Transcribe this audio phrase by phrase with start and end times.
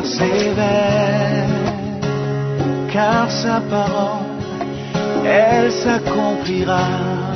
[0.00, 1.46] persévère,
[2.92, 4.24] car sa parole,
[5.26, 7.29] elle s'accomplira.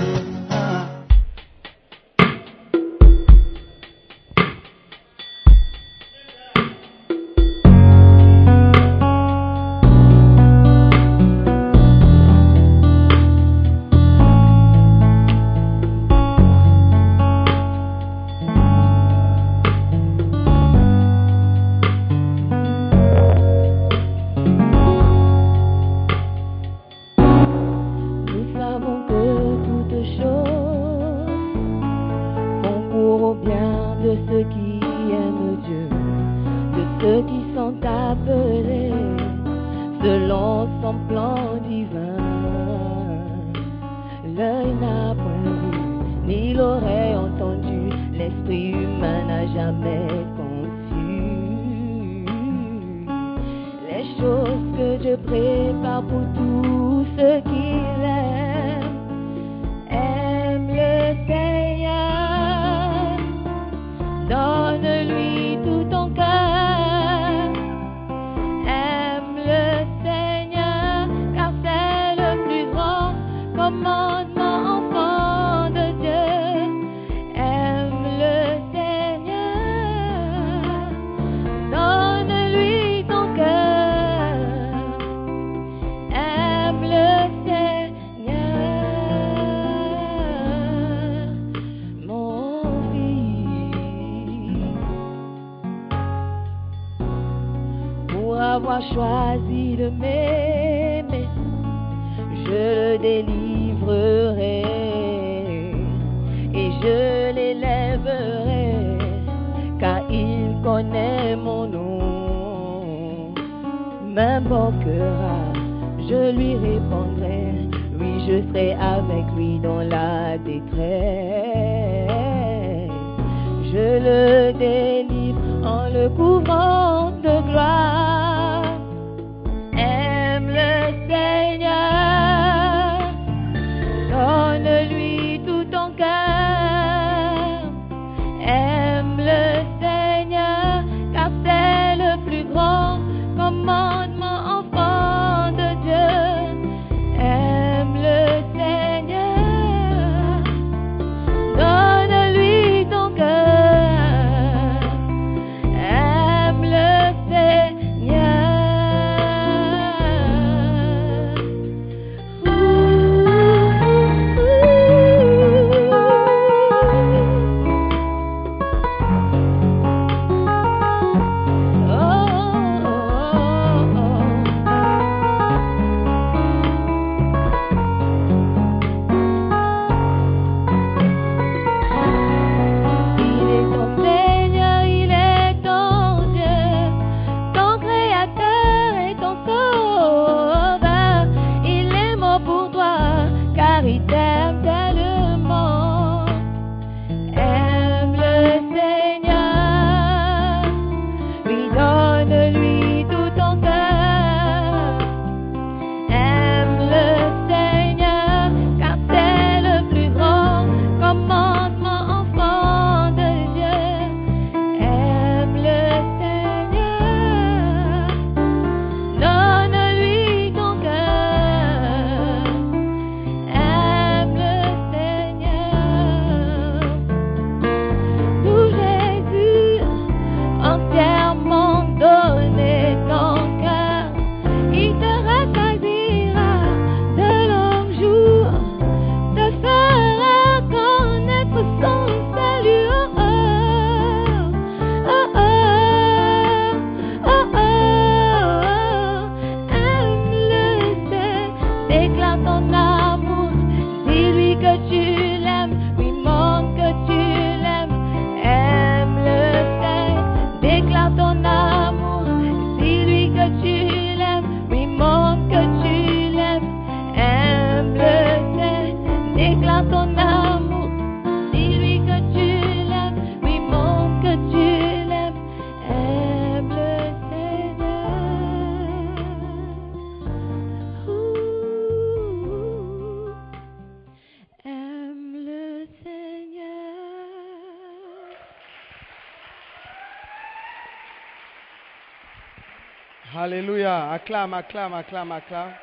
[294.25, 295.75] Acclame, acclame, acclame, acclame.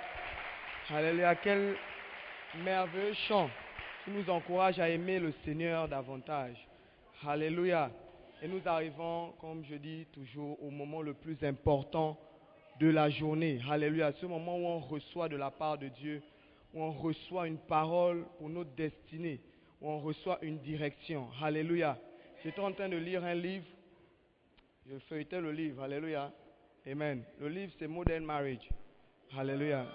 [0.90, 1.36] Alléluia.
[1.36, 1.76] Quel
[2.64, 3.48] merveilleux chant
[4.04, 6.58] qui nous encourage à aimer le Seigneur davantage.
[7.24, 7.92] Alléluia.
[8.42, 12.18] Et nous arrivons, comme je dis toujours, au moment le plus important
[12.80, 13.60] de la journée.
[13.70, 14.12] Alléluia.
[14.14, 16.24] Ce moment où on reçoit de la part de Dieu,
[16.74, 19.40] où on reçoit une parole pour notre destinée,
[19.80, 21.28] où on reçoit une direction.
[21.44, 21.96] Alléluia.
[22.44, 23.68] J'étais en train de lire un livre.
[24.90, 25.84] Je feuilletais le livre.
[25.84, 26.32] Alléluia.
[26.88, 27.24] Amen.
[27.40, 28.68] Le livre, c'est Modern Marriage.
[29.38, 29.86] Alléluia.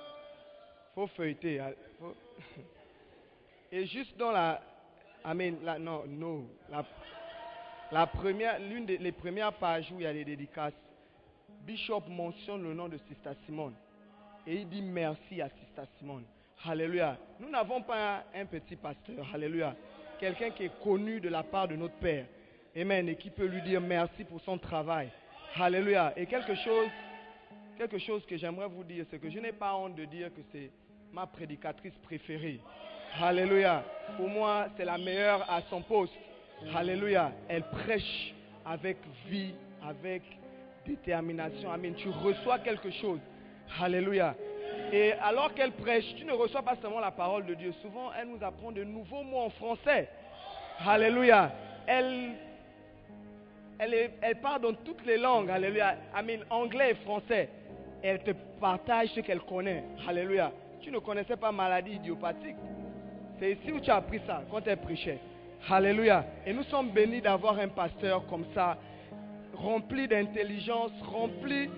[0.94, 1.60] faut feuilleter.
[1.98, 2.14] Faut-
[3.72, 4.62] Et juste dans la.
[5.24, 5.56] Amen.
[5.80, 6.46] Non, non.
[7.90, 10.72] La, première, l'une des les premières pages où il y a les dédicaces,
[11.64, 13.74] Bishop mentionne le nom de Sister Simone.
[14.46, 16.24] Et il dit merci à Sister Simone.
[16.64, 17.18] Alléluia.
[17.40, 19.26] Nous n'avons pas un, un petit pasteur.
[19.34, 19.74] Alléluia.
[20.20, 22.26] Quelqu'un qui est connu de la part de notre Père.
[22.76, 23.08] Amen.
[23.08, 25.10] Et qui peut lui dire merci pour son travail.
[25.58, 26.12] Alléluia.
[26.16, 26.88] Et quelque chose,
[27.78, 30.42] quelque chose que j'aimerais vous dire, c'est que je n'ai pas honte de dire que
[30.52, 30.70] c'est
[31.12, 32.60] ma prédicatrice préférée.
[33.20, 33.82] Alléluia.
[34.16, 36.12] Pour moi, c'est la meilleure à son poste.
[36.74, 37.32] Alléluia.
[37.48, 38.34] Elle prêche
[38.66, 38.98] avec
[39.28, 40.22] vie, avec
[40.86, 41.70] détermination.
[41.70, 41.94] Amen.
[41.94, 43.20] Tu reçois quelque chose.
[43.80, 44.34] Alléluia.
[44.92, 47.72] Et alors qu'elle prêche, tu ne reçois pas seulement la parole de Dieu.
[47.80, 50.08] Souvent, elle nous apprend de nouveaux mots en français.
[50.86, 51.52] Alléluia.
[51.86, 52.34] Elle,
[53.78, 55.50] elle, parle dans toutes les langues.
[55.50, 55.96] Alléluia.
[56.14, 56.40] Amen.
[56.50, 57.48] Anglais et français.
[58.02, 58.30] Elle te
[58.60, 59.84] partage ce qu'elle connaît.
[60.06, 60.52] Alléluia.
[60.80, 62.56] Tu ne connaissais pas maladie idiopathique.
[63.38, 65.18] C'est ici où tu as appris ça, quand elle prêchait.
[65.68, 66.24] Alléluia.
[66.46, 68.78] Et nous sommes bénis d'avoir un pasteur comme ça,
[69.54, 71.68] rempli d'intelligence, rempli,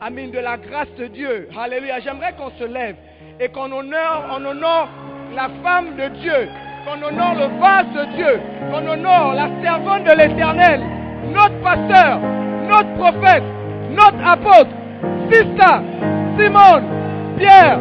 [0.00, 1.48] amen, de la grâce de Dieu.
[1.56, 2.00] Alléluia.
[2.00, 2.96] J'aimerais qu'on se lève
[3.40, 4.88] et qu'on honore, on honore
[5.34, 6.48] la femme de Dieu,
[6.84, 8.40] qu'on honore le vase de Dieu,
[8.70, 10.97] qu'on honore la servante de l'éternel,
[11.38, 12.20] notre pasteur,
[12.68, 13.44] notre prophète,
[13.90, 14.70] notre apôtre,
[15.30, 15.82] Sista,
[16.36, 16.84] Simone,
[17.38, 17.78] Pierre,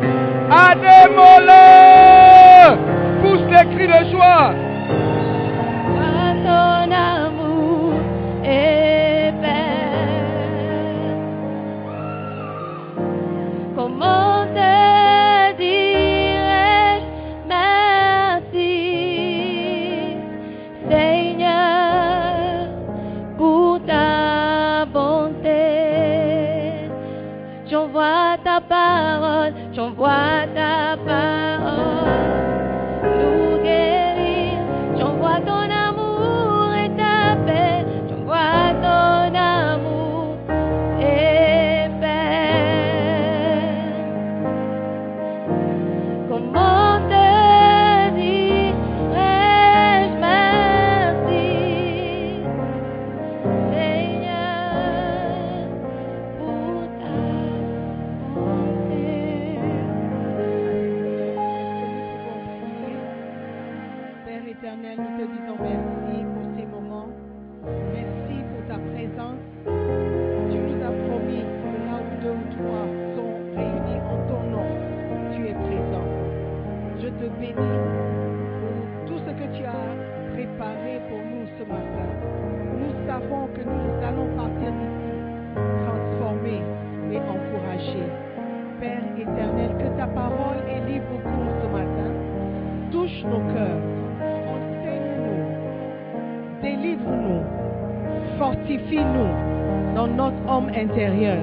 [0.52, 1.52] Adémole.
[3.22, 4.54] Pousse des cris de joie.
[29.98, 30.57] Parole,
[100.78, 101.38] intérieur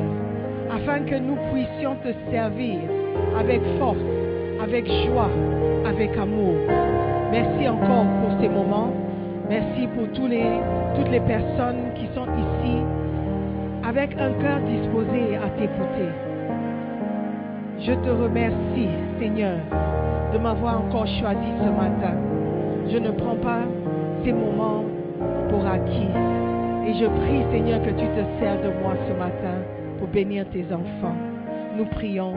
[0.70, 2.78] afin que nous puissions te servir
[3.38, 3.98] avec force,
[4.62, 5.30] avec joie,
[5.86, 6.54] avec amour.
[7.30, 8.92] Merci encore pour ces moments.
[9.48, 10.46] Merci pour tous les,
[10.96, 12.78] toutes les personnes qui sont ici
[13.86, 16.08] avec un cœur disposé à t'écouter.
[17.80, 18.88] Je te remercie,
[19.20, 19.58] Seigneur,
[20.32, 22.16] de m'avoir encore choisi ce matin.
[22.90, 23.64] Je ne prends pas
[24.24, 24.84] ces moments
[25.50, 26.43] pour acquis.
[26.86, 29.62] Et je prie, Seigneur, que tu te sers de moi ce matin
[29.98, 31.16] pour bénir tes enfants.
[31.76, 32.34] Nous prions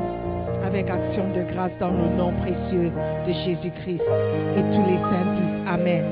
[0.63, 2.91] avec action de grâce dans le nom précieux
[3.27, 4.01] de Jésus-Christ.
[4.01, 5.27] Et tous les saints
[5.67, 6.05] Amen.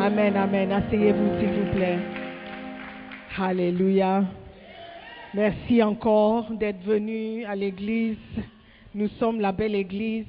[0.00, 0.72] Amen, Amen.
[0.72, 1.98] Asseyez-vous, s'il vous plaît.
[3.36, 4.24] Alléluia.
[5.34, 8.16] Merci encore d'être venu à l'église.
[8.94, 10.26] Nous sommes la belle église.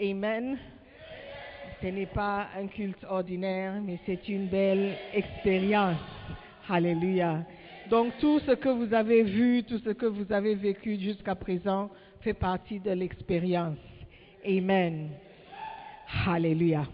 [0.00, 0.58] Amen.
[1.84, 5.98] Ce n'est pas un culte ordinaire, mais c'est une belle expérience.
[6.66, 7.44] Alléluia.
[7.90, 11.90] Donc tout ce que vous avez vu, tout ce que vous avez vécu jusqu'à présent
[12.22, 13.76] fait partie de l'expérience.
[14.48, 15.10] Amen.
[16.26, 16.86] Alléluia.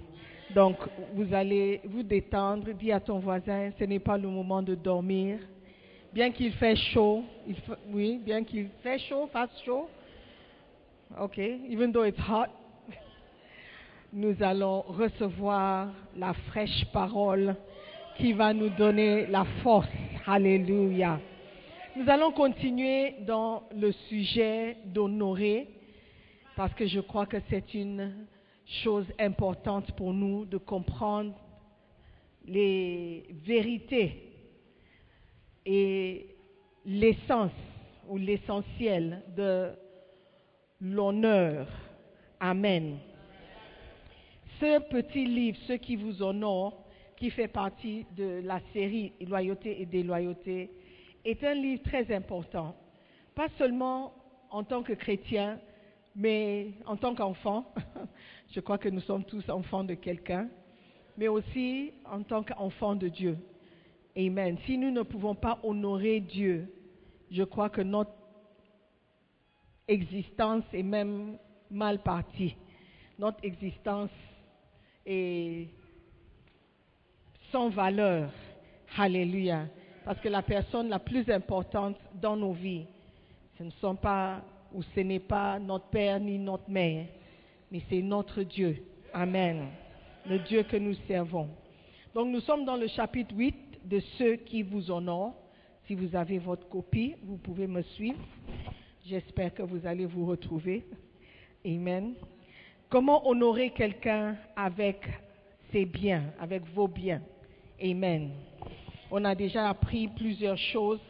[0.57, 0.79] Donc
[1.15, 2.73] vous allez vous détendre.
[2.73, 5.39] Dis à ton voisin, ce n'est pas le moment de dormir.
[6.13, 7.55] Bien qu'il fait chaud, il
[7.93, 9.89] oui, bien qu'il fait chaud, fasse chaud.
[11.17, 12.49] Ok, even though it's hot,
[14.13, 17.55] nous allons recevoir la fraîche parole
[18.17, 19.89] qui va nous donner la force.
[20.27, 21.21] Alléluia.
[21.97, 25.69] Nous allons continuer dans le sujet d'honorer
[26.57, 28.27] parce que je crois que c'est une
[28.83, 31.35] chose importante pour nous de comprendre
[32.47, 34.33] les vérités
[35.65, 36.27] et
[36.85, 37.53] l'essence
[38.09, 39.71] ou l'essentiel de
[40.81, 41.69] l'honneur.
[42.41, 42.99] Amen.
[44.61, 46.85] Ce petit livre, Ce qui vous honore,
[47.17, 50.71] qui fait partie de la série Loyauté et déloyauté,
[51.25, 52.77] est un livre très important.
[53.35, 54.13] Pas seulement
[54.51, 55.59] en tant que chrétien,
[56.15, 57.73] mais en tant qu'enfant.
[58.51, 60.51] Je crois que nous sommes tous enfants de quelqu'un,
[61.17, 63.39] mais aussi en tant qu'enfants de Dieu.
[64.15, 64.59] Amen.
[64.67, 66.71] Si nous ne pouvons pas honorer Dieu,
[67.31, 68.13] je crois que notre
[69.89, 71.39] existence est même
[71.71, 72.57] mal partie.
[73.19, 74.11] Notre existence
[75.11, 75.69] est
[77.51, 78.31] sans valeur.
[78.97, 79.67] Alléluia.
[80.05, 82.87] Parce que la personne la plus importante dans nos vies,
[83.59, 87.07] ce ne sont pas ou ce n'est pas notre père ni notre mère,
[87.71, 88.83] mais c'est notre Dieu.
[89.13, 89.67] Amen.
[90.29, 91.49] Le Dieu que nous servons.
[92.15, 95.35] Donc nous sommes dans le chapitre 8 de ceux qui vous honorent.
[95.87, 98.19] Si vous avez votre copie, vous pouvez me suivre.
[99.07, 100.85] J'espère que vous allez vous retrouver.
[101.65, 102.15] Amen.
[102.91, 105.09] Comment honorer quelqu'un avec
[105.71, 107.23] ses biens, avec vos biens?
[107.81, 108.33] Amen.
[109.13, 111.01] On a déjà appris plusieurs choses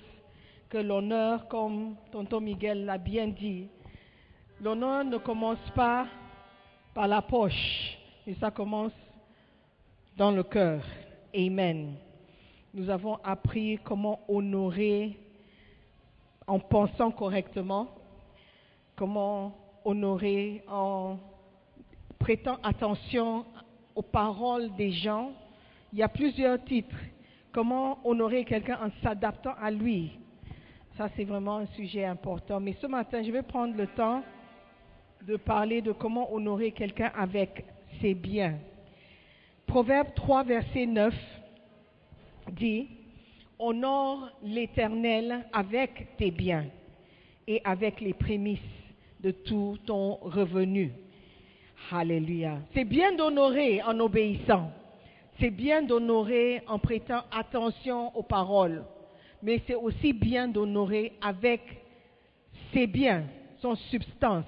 [0.68, 3.66] que l'honneur, comme Tonton Miguel l'a bien dit,
[4.60, 6.06] l'honneur ne commence pas
[6.92, 7.96] par la poche,
[8.26, 8.92] mais ça commence
[10.18, 10.82] dans le cœur.
[11.34, 11.94] Amen.
[12.74, 15.18] Nous avons appris comment honorer
[16.46, 17.88] en pensant correctement,
[18.96, 21.16] comment honorer en
[22.20, 23.44] prêtant attention
[23.96, 25.32] aux paroles des gens.
[25.92, 26.96] Il y a plusieurs titres.
[27.50, 30.12] Comment honorer quelqu'un en s'adaptant à lui?
[30.96, 32.60] Ça, c'est vraiment un sujet important.
[32.60, 34.22] Mais ce matin, je vais prendre le temps
[35.26, 37.64] de parler de comment honorer quelqu'un avec
[38.00, 38.58] ses biens.
[39.66, 41.14] Proverbe 3, verset 9
[42.52, 42.88] dit,
[43.58, 46.66] Honore l'Éternel avec tes biens
[47.46, 48.58] et avec les prémices
[49.20, 50.92] de tout ton revenu.
[51.92, 52.58] Alléluia.
[52.74, 54.70] C'est bien d'honorer en obéissant.
[55.38, 58.84] C'est bien d'honorer en prêtant attention aux paroles.
[59.42, 61.62] Mais c'est aussi bien d'honorer avec
[62.72, 63.24] ses biens,
[63.60, 64.44] son substance.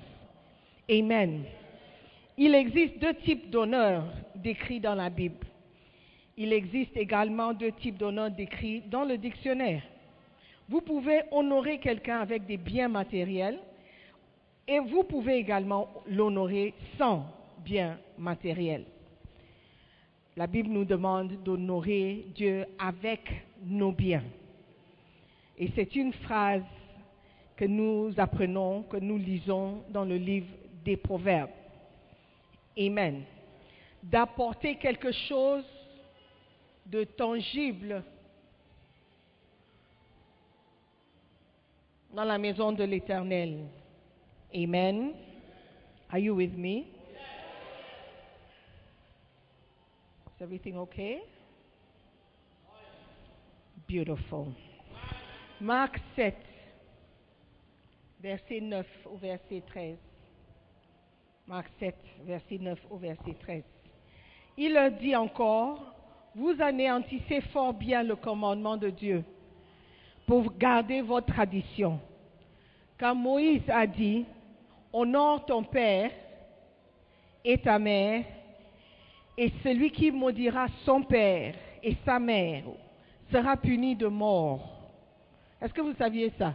[0.91, 1.45] Amen.
[2.37, 4.05] Il existe deux types d'honneur
[4.37, 5.47] décrits dans la Bible.
[6.37, 9.83] Il existe également deux types d'honneur décrits dans le dictionnaire.
[10.69, 13.59] Vous pouvez honorer quelqu'un avec des biens matériels
[14.67, 17.27] et vous pouvez également l'honorer sans
[17.65, 18.85] biens matériels.
[20.37, 23.21] La Bible nous demande d'honorer Dieu avec
[23.65, 24.25] nos biens.
[25.59, 26.63] Et c'est une phrase
[27.57, 30.49] que nous apprenons, que nous lisons dans le livre
[30.85, 31.51] des Proverbes.
[32.79, 33.25] Amen.
[34.03, 35.65] D'apporter quelque chose
[36.87, 38.03] de tangible
[42.13, 43.67] dans la maison de l'Éternel.
[44.55, 45.15] Amen.
[46.11, 46.87] Are you with me?
[50.27, 51.23] Is everything okay?
[53.87, 54.53] Beautiful.
[55.59, 56.35] Marc 7,
[58.21, 59.97] verset 9 au verset 13.
[61.47, 61.95] Marc 7,
[62.27, 63.63] verset 9 au verset 13.
[64.59, 65.95] Il leur dit encore,
[66.35, 69.25] vous anéantissez fort bien le commandement de Dieu
[70.27, 71.99] pour garder votre tradition.
[72.99, 74.27] Car Moïse a dit,
[74.93, 76.11] honore ton père
[77.45, 78.25] et ta mère,
[79.37, 82.65] et celui qui maudira son père et sa mère
[83.31, 84.69] sera puni de mort.
[85.61, 86.55] Est-ce que vous saviez ça?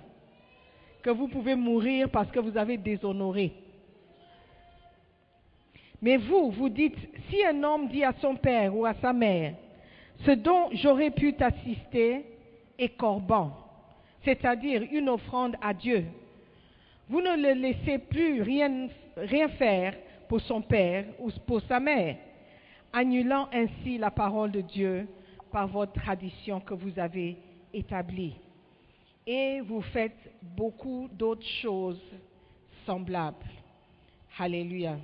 [1.01, 3.53] Que vous pouvez mourir parce que vous avez déshonoré.
[6.01, 6.98] Mais vous, vous dites,
[7.29, 9.56] si un homme dit à son père ou à sa mère,
[10.25, 12.25] ce dont j'aurais pu t'assister
[12.77, 13.51] est corban,
[14.24, 16.06] c'est-à-dire une offrande à Dieu,
[17.10, 18.90] vous ne le laissez plus rien,
[19.58, 19.96] faire
[20.28, 22.18] pour son père ou pour sa mère,
[22.92, 25.08] annulant ainsi la parole de Dieu
[25.52, 27.38] par votre tradition que vous avez
[27.74, 28.36] établie.
[29.26, 32.02] Et vous faites beaucoup d'autres choses
[32.86, 33.46] semblables.
[34.38, 34.98] Alléluia.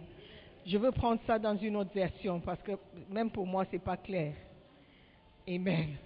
[0.66, 2.74] Je veux prendre ça dans une autre version parce que
[3.10, 4.34] même pour moi, ce n'est pas clair.
[5.48, 5.98] Amen.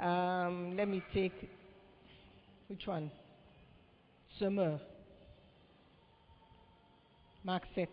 [0.00, 1.48] Um, let me take
[2.68, 3.10] which one?
[4.42, 4.80] Semeur.
[7.44, 7.88] Marc 7.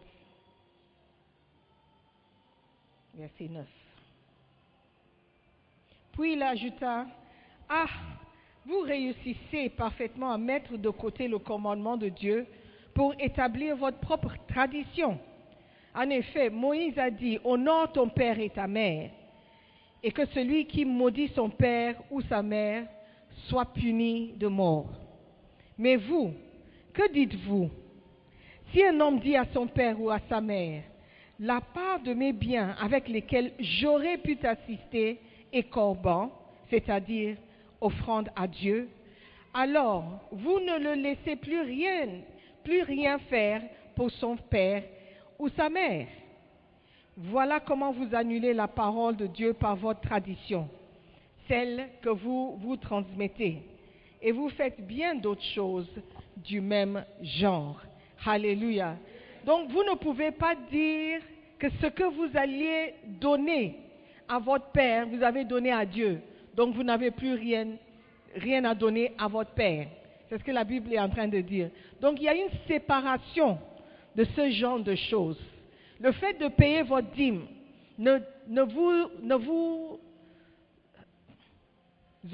[3.14, 3.68] Verset 9.
[6.14, 7.06] Puis il ajouta,
[7.70, 7.86] Ah,
[8.66, 12.48] vous réussissez parfaitement à mettre de côté le commandement de Dieu
[12.96, 15.20] pour établir votre propre tradition.
[15.94, 19.12] En effet, Moïse a dit, honore ton père et ta mère,
[20.02, 22.88] et que celui qui maudit son père ou sa mère
[23.48, 25.09] soit puni de mort.
[25.80, 26.34] Mais vous,
[26.94, 27.70] que dites-vous?
[28.72, 30.84] Si un homme dit à son père ou à sa mère,
[31.40, 35.20] la part de mes biens avec lesquels j'aurais pu t'assister
[35.54, 36.32] est corban,
[36.70, 37.38] c'est-à-dire
[37.80, 38.90] offrande à Dieu,
[39.54, 42.08] alors vous ne le laissez plus rien,
[42.66, 43.62] plus rien faire
[43.96, 44.84] pour son père
[45.40, 46.08] ou sa mère.
[47.16, 50.68] Voilà comment vous annulez la parole de Dieu par votre tradition,
[51.48, 53.64] celle que vous vous transmettez.
[54.22, 55.90] Et vous faites bien d'autres choses
[56.38, 57.82] du même genre.
[58.26, 58.98] Alléluia.
[59.46, 61.22] Donc vous ne pouvez pas dire
[61.58, 63.78] que ce que vous alliez donner
[64.28, 66.22] à votre Père, vous avez donné à Dieu.
[66.56, 67.68] Donc vous n'avez plus rien,
[68.36, 69.88] rien à donner à votre Père.
[70.28, 71.70] C'est ce que la Bible est en train de dire.
[72.02, 73.58] Donc il y a une séparation
[74.16, 75.40] de ce genre de choses.
[76.00, 77.46] Le fait de payer votre dîme
[77.98, 78.20] ne,
[78.62, 80.00] vous, ne vous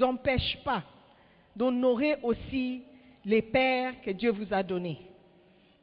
[0.00, 0.82] empêche pas
[1.56, 2.82] d'honorer aussi
[3.24, 5.00] les pères que Dieu vous a donnés.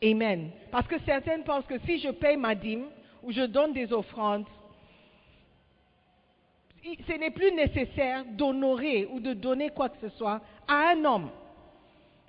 [0.03, 0.51] Amen.
[0.71, 2.85] Parce que certaines pensent que si je paye ma dîme
[3.23, 4.45] ou je donne des offrandes,
[6.83, 11.29] ce n'est plus nécessaire d'honorer ou de donner quoi que ce soit à un homme,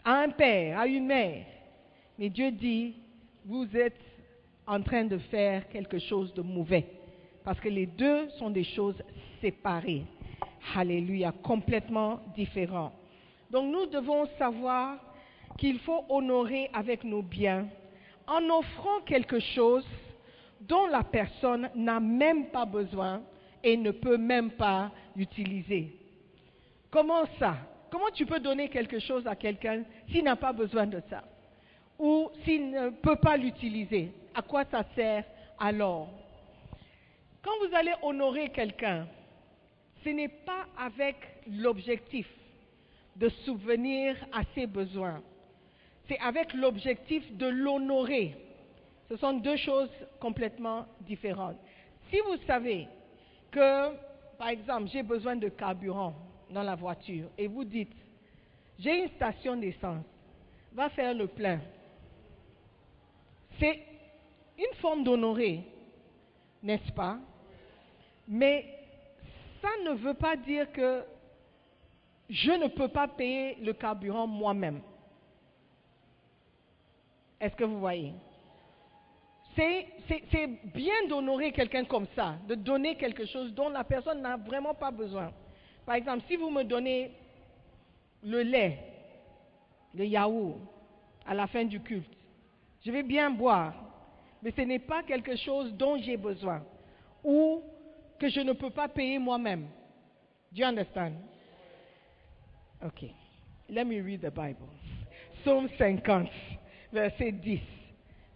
[0.05, 1.45] à un père, à une mère.
[2.19, 2.95] Mais Dieu dit,
[3.45, 4.01] vous êtes
[4.67, 6.87] en train de faire quelque chose de mauvais.
[7.43, 9.03] Parce que les deux sont des choses
[9.41, 10.05] séparées.
[10.75, 12.93] Alléluia, complètement différents.
[13.55, 14.97] Donc nous devons savoir
[15.59, 17.69] qu'il faut honorer avec nos biens
[18.27, 19.87] en offrant quelque chose
[20.63, 23.23] dont la personne n'a même pas besoin
[23.63, 25.97] et ne peut même pas utiliser.
[26.91, 27.55] Comment ça?
[27.93, 31.23] Comment tu peux donner quelque chose à quelqu'un s'il n'a pas besoin de ça?
[31.97, 34.11] Ou s'il ne peut pas l'utiliser?
[34.35, 35.23] À quoi ça sert
[35.61, 36.09] alors?
[37.41, 39.07] Quand vous allez honorer quelqu'un,
[40.03, 41.15] ce n'est pas avec
[41.47, 42.27] l'objectif
[43.17, 45.23] de souvenir à ses besoins.
[46.09, 48.37] C'est avec l'objectif de l'honorer.
[49.09, 51.57] Ce sont deux choses complètement différentes.
[52.11, 52.89] Si vous savez
[53.51, 53.95] que,
[54.37, 56.15] par exemple, j'ai besoin de carburant
[56.51, 57.93] dans la voiture et vous dites,
[58.79, 60.05] j'ai une station d'essence,
[60.73, 61.61] va faire le plein.
[63.59, 63.81] C'est
[64.59, 65.61] une forme d'honorer,
[66.63, 67.19] n'est-ce pas?
[68.27, 68.67] Mais
[69.63, 71.05] ça ne veut pas dire que
[72.29, 74.81] je ne peux pas payer le carburant moi-même.
[77.41, 78.15] Est-ce que vous voyez?
[79.57, 84.75] C'est bien d'honorer quelqu'un comme ça, de donner quelque chose dont la personne n'a vraiment
[84.75, 85.31] pas besoin.
[85.87, 87.13] Par exemple, si vous me donnez
[88.23, 88.79] le lait,
[89.95, 90.57] le yaourt,
[91.27, 92.11] à la fin du culte,
[92.85, 93.75] je vais bien boire,
[94.43, 96.63] mais ce n'est pas quelque chose dont j'ai besoin
[97.23, 97.63] ou
[98.19, 99.69] que je ne peux pas payer moi-même.
[100.53, 101.34] Do you?
[102.83, 103.15] Okay.
[103.69, 104.69] Let me read the Bible.
[105.43, 106.29] Psaume 50,
[106.93, 107.61] verset 10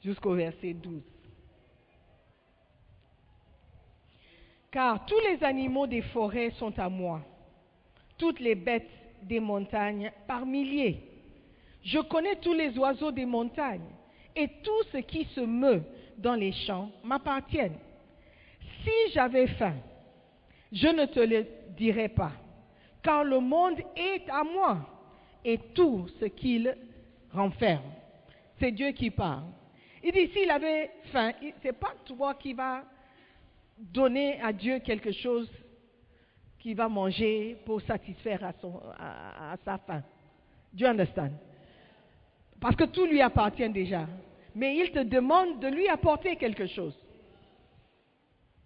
[0.05, 1.03] jusqu'au verset 12.
[4.71, 7.23] Car tous les animaux des forêts sont à moi,
[8.19, 8.91] toutes les bêtes
[9.23, 11.01] des montagnes par milliers.
[11.83, 13.89] Je connais tous les oiseaux des montagnes
[14.37, 15.83] et tout ce qui se meut
[16.19, 17.79] dans les champs m'appartiennent.
[18.83, 19.75] Si j'avais faim,
[20.73, 21.47] je ne te le
[21.77, 22.33] dirais pas,
[23.03, 24.79] car le monde est à moi
[25.45, 26.77] et tout ce qu'il
[27.33, 27.83] renferme.
[28.59, 29.45] C'est Dieu qui parle.
[30.03, 32.85] Il dit, s'il avait faim, ce n'est pas toi qui vas
[33.79, 35.51] donner à Dieu quelque chose
[36.59, 40.03] qu'il va manger pour satisfaire à, sa faim.
[40.77, 41.33] You understand?
[42.61, 44.07] Parce que tout lui appartient déjà.
[44.55, 46.97] Mais il te demande de lui apporter quelque chose.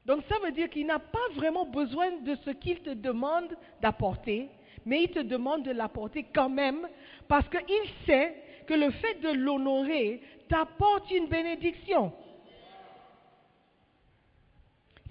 [0.06, 4.48] Donc ça veut dire qu'il n'a pas vraiment besoin de ce qu'il te demande d'apporter,
[4.84, 6.88] mais il te demande de l'apporter quand même
[7.28, 8.34] parce qu'il sait
[8.66, 12.12] que le fait de l'honorer t'apporte une bénédiction.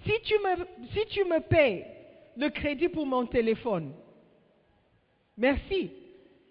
[0.04, 1.84] Si tu, me, si tu me payes
[2.36, 3.92] le crédit pour mon téléphone,
[5.36, 5.90] merci,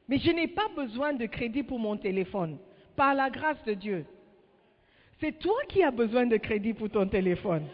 [0.08, 2.58] mais je n'ai pas besoin de crédit pour mon téléphone,
[2.96, 4.06] par la grâce de Dieu.
[5.20, 7.68] C'est toi qui as besoin de crédit pour ton téléphone.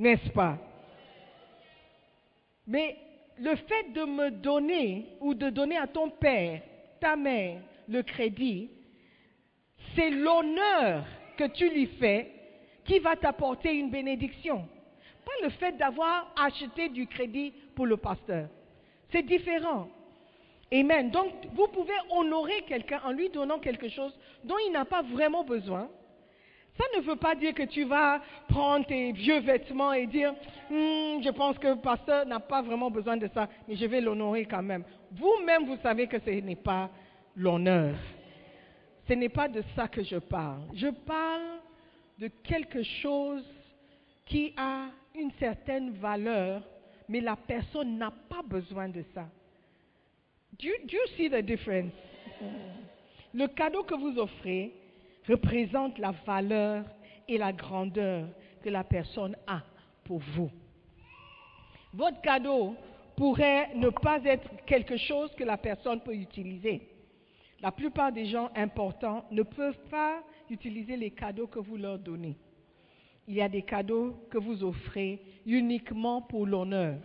[0.00, 0.56] N'est-ce pas?
[2.66, 2.96] Mais
[3.38, 6.62] le fait de me donner ou de donner à ton père,
[7.00, 8.70] ta mère, le crédit,
[9.94, 11.04] c'est l'honneur
[11.36, 12.32] que tu lui fais
[12.86, 14.66] qui va t'apporter une bénédiction.
[15.26, 18.48] Pas le fait d'avoir acheté du crédit pour le pasteur.
[19.12, 19.90] C'est différent.
[20.72, 21.10] Amen.
[21.10, 25.44] Donc, vous pouvez honorer quelqu'un en lui donnant quelque chose dont il n'a pas vraiment
[25.44, 25.90] besoin.
[26.80, 30.32] Ça ne veut pas dire que tu vas prendre tes vieux vêtements et dire,
[30.70, 34.00] Hmm, je pense que le pasteur n'a pas vraiment besoin de ça, mais je vais
[34.00, 34.84] l'honorer quand même.
[35.10, 36.88] Vous-même, vous savez que ce n'est pas
[37.34, 37.96] l'honneur.
[39.08, 40.62] Ce n'est pas de ça que je parle.
[40.74, 41.58] Je parle
[42.20, 43.44] de quelque chose
[44.26, 46.62] qui a une certaine valeur,
[47.08, 49.26] mais la personne n'a pas besoin de ça.
[50.56, 51.92] Do you, do you see the difference?
[53.34, 54.72] Le cadeau que vous offrez
[55.30, 56.84] représente la valeur
[57.28, 58.26] et la grandeur
[58.62, 59.62] que la personne a
[60.04, 60.50] pour vous.
[61.94, 62.74] Votre cadeau
[63.16, 66.88] pourrait ne pas être quelque chose que la personne peut utiliser.
[67.60, 72.36] La plupart des gens importants ne peuvent pas utiliser les cadeaux que vous leur donnez.
[73.28, 76.96] Il y a des cadeaux que vous offrez uniquement pour l'honneur.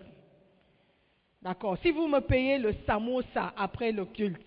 [1.41, 4.41] D'accord Si vous me payez le samosa après le culte,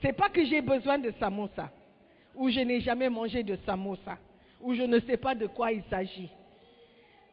[0.00, 1.70] c'est pas que j'ai besoin de samosa,
[2.34, 4.18] ou je n'ai jamais mangé de samosa,
[4.60, 6.30] ou je ne sais pas de quoi il s'agit.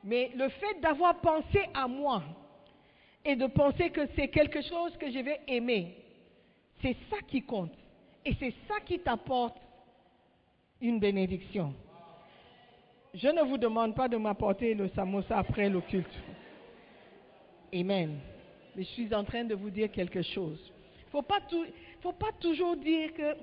[0.04, 2.24] Mais le fait d'avoir pensé à moi
[3.26, 5.96] et de penser que c'est quelque chose que je vais aimer,
[6.82, 7.74] c'est ça qui compte.
[8.26, 9.58] Et c'est ça qui t'apporte
[10.82, 11.74] une bénédiction.
[13.14, 16.14] Je ne vous demande pas de m'apporter le samosa après le culte.
[17.74, 18.20] Amen.
[18.76, 20.60] Mais je suis en train de vous dire quelque chose.
[21.12, 21.40] Faut, pas
[22.00, 23.36] tou- faut pas toujours dire que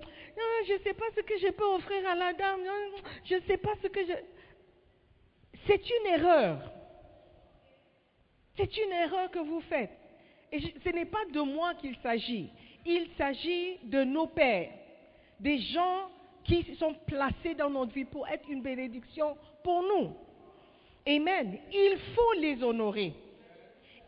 [0.66, 2.60] je ne sais pas ce que je peux offrir à la dame.
[3.24, 4.12] je ne sais pas ce que je.
[5.66, 6.58] C'est une erreur.
[8.56, 9.90] C'est une erreur que vous faites.
[10.52, 12.48] Et ce n'est pas de moi qu'il s'agit.
[12.84, 14.70] Il s'agit de nos pères,
[15.40, 16.08] des gens
[16.44, 20.12] qui sont placés dans notre vie pour être une bénédiction pour nous.
[21.06, 21.58] Amen.
[21.72, 23.12] Il faut les honorer.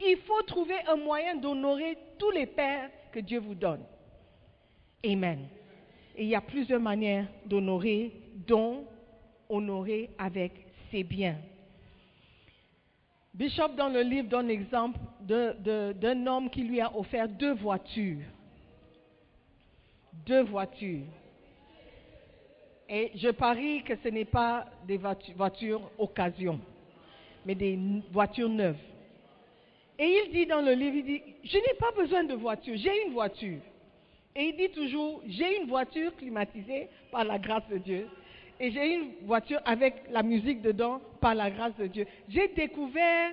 [0.01, 3.85] Il faut trouver un moyen d'honorer tous les pères que Dieu vous donne.
[5.05, 5.49] Amen.
[6.17, 8.13] Et il y a plusieurs manières d'honorer,
[8.47, 8.85] dont
[9.49, 10.53] honorer avec
[10.91, 11.37] ses biens.
[13.33, 18.25] Bishop, dans le livre, donne l'exemple d'un homme qui lui a offert deux voitures.
[20.27, 21.05] Deux voitures.
[22.89, 26.59] Et je parie que ce n'est pas des voitu- voitures occasion,
[27.47, 27.79] mais des
[28.11, 28.79] voitures neuves.
[29.99, 33.07] Et il dit dans le livre, il dit, je n'ai pas besoin de voiture, j'ai
[33.07, 33.61] une voiture.
[34.39, 38.09] Et il dit toujours, j'ai une voiture climatisée par la grâce de Dieu.
[38.61, 42.07] Et j'ai une voiture avec la musique dedans par la grâce de Dieu.
[42.29, 43.33] J'ai découvert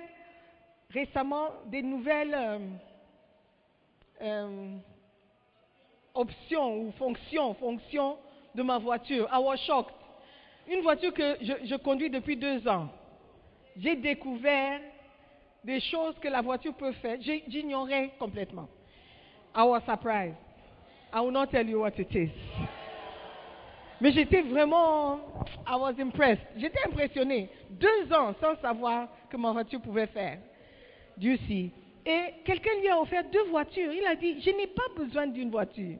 [0.90, 2.58] récemment des nouvelles euh,
[4.20, 4.76] euh,
[6.12, 8.18] options ou fonctions,
[8.56, 9.28] de ma voiture.
[9.32, 9.94] Was shocked.
[10.68, 12.88] Une voiture que je, je conduis depuis deux ans.
[13.76, 14.80] J'ai découvert
[15.62, 17.18] des choses que la voiture peut faire.
[17.20, 18.68] J'ignorais complètement.
[19.54, 20.45] I was surprised.
[21.16, 22.28] I will not tell you what it is.
[24.02, 25.18] Mais j'étais vraiment,
[25.66, 26.42] I was impressed.
[26.58, 27.48] J'étais impressionné.
[27.70, 30.36] Deux ans sans savoir que ma voiture pouvait faire.
[31.16, 31.70] Dieu sait.
[32.04, 33.94] Et quelqu'un lui a offert deux voitures.
[33.94, 35.96] Il a dit, je n'ai pas besoin d'une voiture.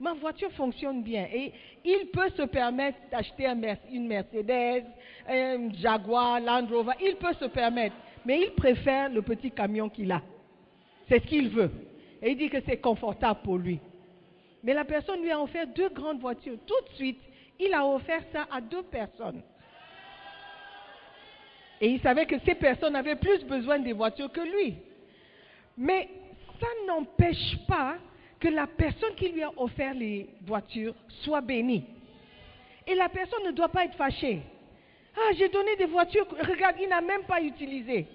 [0.00, 1.28] Ma voiture fonctionne bien.
[1.32, 1.52] Et
[1.84, 3.46] il peut se permettre d'acheter
[3.92, 4.86] une Mercedes,
[5.28, 6.94] un Jaguar, Land Rover.
[7.00, 7.94] Il peut se permettre.
[8.26, 10.20] Mais il préfère le petit camion qu'il a.
[11.08, 11.70] C'est ce qu'il veut.
[12.20, 13.78] Et il dit que c'est confortable pour lui.
[14.62, 16.58] Mais la personne lui a offert deux grandes voitures.
[16.66, 17.20] Tout de suite,
[17.58, 19.42] il a offert ça à deux personnes.
[21.80, 24.76] Et il savait que ces personnes avaient plus besoin des voitures que lui.
[25.76, 26.08] Mais
[26.60, 27.96] ça n'empêche pas
[28.40, 31.84] que la personne qui lui a offert les voitures soit bénie.
[32.86, 34.42] Et la personne ne doit pas être fâchée.
[35.16, 38.06] Ah, j'ai donné des voitures, regarde, il n'a même pas utilisé.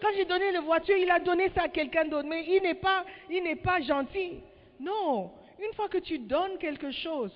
[0.00, 2.74] Quand j'ai donné les voitures, il a donné ça à quelqu'un d'autre, mais il n'est
[2.74, 4.40] pas, il n'est pas gentil.
[4.78, 5.30] Non,
[5.62, 7.32] une fois que tu donnes quelque chose,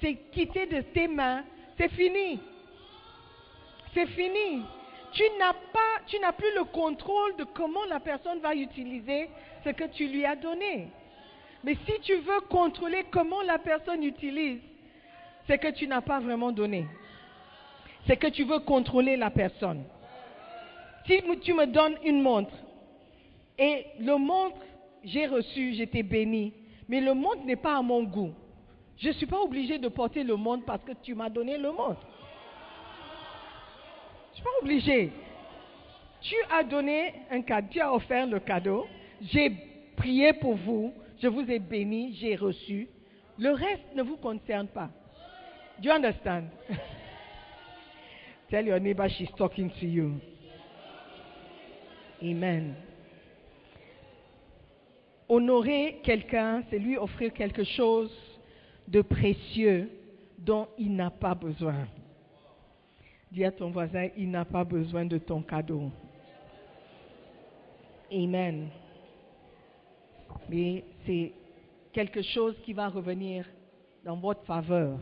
[0.00, 1.44] c'est quitté de tes mains,
[1.76, 2.38] c'est fini.
[3.92, 4.62] C'est fini.
[5.12, 9.28] Tu n'as pas, tu n'as plus le contrôle de comment la personne va utiliser
[9.64, 10.88] ce que tu lui as donné.
[11.62, 14.60] Mais si tu veux contrôler comment la personne utilise,
[15.46, 16.86] c'est que tu n'as pas vraiment donné.
[18.06, 19.84] C'est que tu veux contrôler la personne.
[21.06, 22.54] Si tu me donnes une montre
[23.58, 24.56] et le montre,
[25.04, 26.52] j'ai reçu, j'étais béni,
[26.88, 28.32] mais le montre n'est pas à mon goût.
[28.98, 31.72] Je ne suis pas obligé de porter le montre parce que tu m'as donné le
[31.72, 32.00] montre.
[34.26, 35.12] Je ne suis pas obligé.
[36.20, 38.86] Tu as donné un cadeau, tu offert le cadeau,
[39.20, 39.50] J'ai
[39.96, 42.88] prié pour vous, je vous ai béni, j'ai reçu.
[43.38, 44.90] Le reste ne vous concerne pas.
[45.80, 46.44] Do you understand?
[48.50, 50.20] Tell your neighbor she's talking to you.
[52.22, 52.76] Amen.
[55.28, 58.12] Honorer quelqu'un, c'est lui offrir quelque chose
[58.86, 59.90] de précieux
[60.38, 61.86] dont il n'a pas besoin.
[63.32, 65.90] Dis à ton voisin, il n'a pas besoin de ton cadeau.
[68.12, 68.68] Amen.
[70.48, 71.32] Mais c'est
[71.92, 73.46] quelque chose qui va revenir
[74.04, 74.98] dans votre faveur.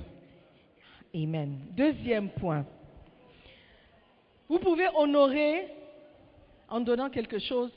[1.15, 1.59] Amen.
[1.73, 2.65] Deuxième point.
[4.49, 5.67] Vous pouvez honorer
[6.69, 7.73] en donnant quelque chose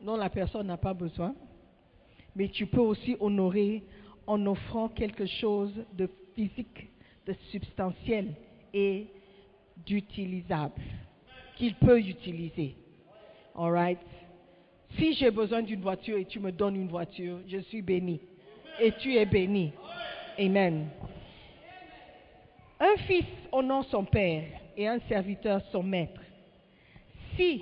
[0.00, 1.34] dont la personne n'a pas besoin,
[2.34, 3.82] mais tu peux aussi honorer
[4.26, 6.88] en offrant quelque chose de physique,
[7.26, 8.34] de substantiel
[8.72, 9.06] et
[9.84, 10.80] d'utilisable,
[11.56, 12.76] qu'il peut utiliser.
[13.54, 13.98] All right?
[14.96, 18.20] Si j'ai besoin d'une voiture et tu me donnes une voiture, je suis béni.
[18.80, 19.72] Et tu es béni.
[20.38, 20.88] Amen.
[22.80, 24.44] Un fils honore son père
[24.76, 26.20] et un serviteur son maître.
[27.36, 27.58] Si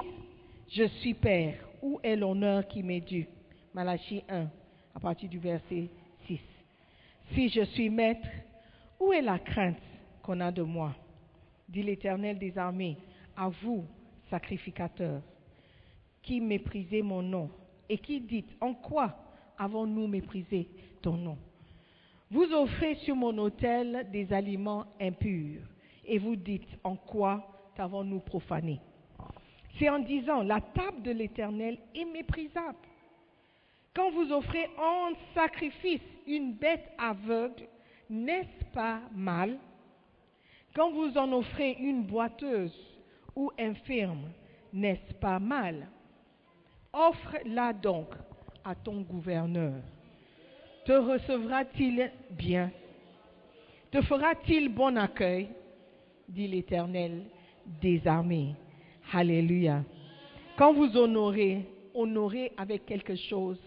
[0.70, 3.28] je suis père, où est l'honneur qui m'est dû?
[3.72, 4.48] Malachie 1,
[4.94, 5.88] à partir du verset
[6.26, 6.40] 6.
[7.32, 8.26] Si je suis maître,
[8.98, 9.78] où est la crainte
[10.20, 10.96] qu'on a de moi?
[11.68, 12.96] Dit l'Éternel des armées,
[13.36, 13.84] à vous,
[14.30, 15.22] sacrificateurs,
[16.22, 17.50] qui méprisez mon nom
[17.88, 19.16] et qui dites, en quoi
[19.56, 20.68] avons-nous méprisé
[21.02, 21.38] ton nom?
[22.32, 25.62] Vous offrez sur mon autel des aliments impurs
[26.04, 27.46] et vous dites, en quoi
[27.76, 28.80] t'avons-nous profané?
[29.78, 32.78] C'est en disant, la table de l'Éternel est méprisable.
[33.94, 37.66] Quand vous offrez en sacrifice une bête aveugle,
[38.08, 39.58] n'est-ce pas mal?
[40.74, 42.76] Quand vous en offrez une boiteuse
[43.34, 44.30] ou infirme,
[44.72, 45.88] n'est-ce pas mal?
[46.92, 48.08] Offre-la donc
[48.64, 49.74] à ton gouverneur.
[50.84, 52.70] Te recevra-t-il bien?
[53.90, 55.48] Te fera-t-il bon accueil?
[56.28, 57.22] dit l'Éternel
[57.80, 58.54] des armées.
[59.12, 59.84] Alléluia.
[60.56, 61.64] Quand vous honorez,
[61.94, 63.58] honorez avec quelque chose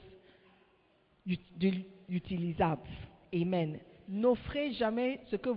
[1.26, 2.82] d'utilisable.
[3.34, 3.80] Amen.
[4.08, 5.50] N'offrez jamais ce que...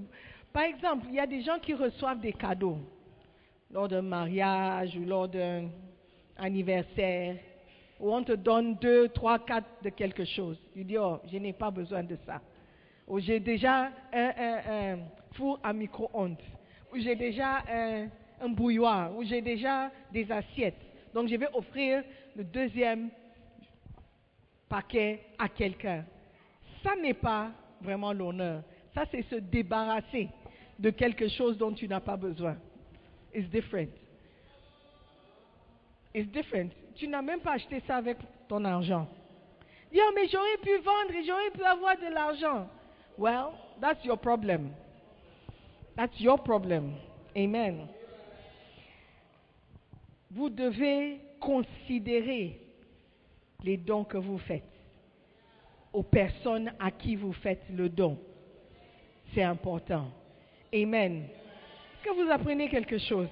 [0.52, 2.78] Par exemple, il y a des gens qui reçoivent des cadeaux
[3.70, 5.70] lors d'un mariage ou lors d'un
[6.36, 7.36] anniversaire,
[7.98, 10.60] où on te donne deux, trois, quatre de quelque chose.
[10.74, 12.40] Tu dis, oh, je n'ai pas besoin de ça.
[13.08, 14.98] Ou j'ai déjà un, un
[15.32, 16.36] four à micro-ondes
[16.92, 18.08] où j'ai déjà un,
[18.42, 20.80] un bouilloire, où j'ai déjà des assiettes.
[21.14, 22.02] Donc je vais offrir
[22.36, 23.10] le deuxième
[24.68, 26.04] paquet à quelqu'un.
[26.82, 27.50] Ça n'est pas
[27.80, 28.62] vraiment l'honneur.
[28.94, 30.28] Ça, c'est se débarrasser
[30.78, 32.56] de quelque chose dont tu n'as pas besoin.
[33.34, 33.90] It's different.
[36.14, 36.72] It's different.
[36.96, 39.08] Tu n'as même pas acheté ça avec ton argent.
[39.92, 42.68] Dis, oh, mais j'aurais pu vendre et j'aurais pu avoir de l'argent.
[43.16, 44.70] Well, that's your problem.
[45.96, 46.94] That's your problem.
[47.36, 47.88] Amen.
[50.34, 52.58] Vous devez considérer
[53.62, 54.62] les dons que vous faites
[55.92, 58.18] aux personnes à qui vous faites le don.
[59.34, 60.08] C'est important.
[60.74, 61.24] Amen.
[61.24, 63.28] Est-ce que vous apprenez quelque chose?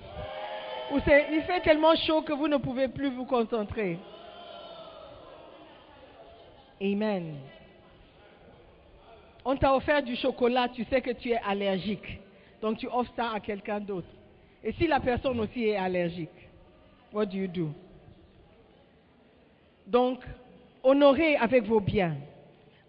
[0.92, 3.98] Il fait tellement chaud que vous ne pouvez plus vous concentrer
[6.82, 7.36] Amen.
[9.44, 12.20] On t'a offert du chocolat, tu sais que tu es allergique.
[12.60, 14.08] Donc tu offres ça à quelqu'un d'autre.
[14.62, 16.39] Et si la personne aussi est allergique,
[17.12, 17.72] what do you do?
[19.86, 20.20] Donc,
[20.82, 22.16] honorez avec vos biens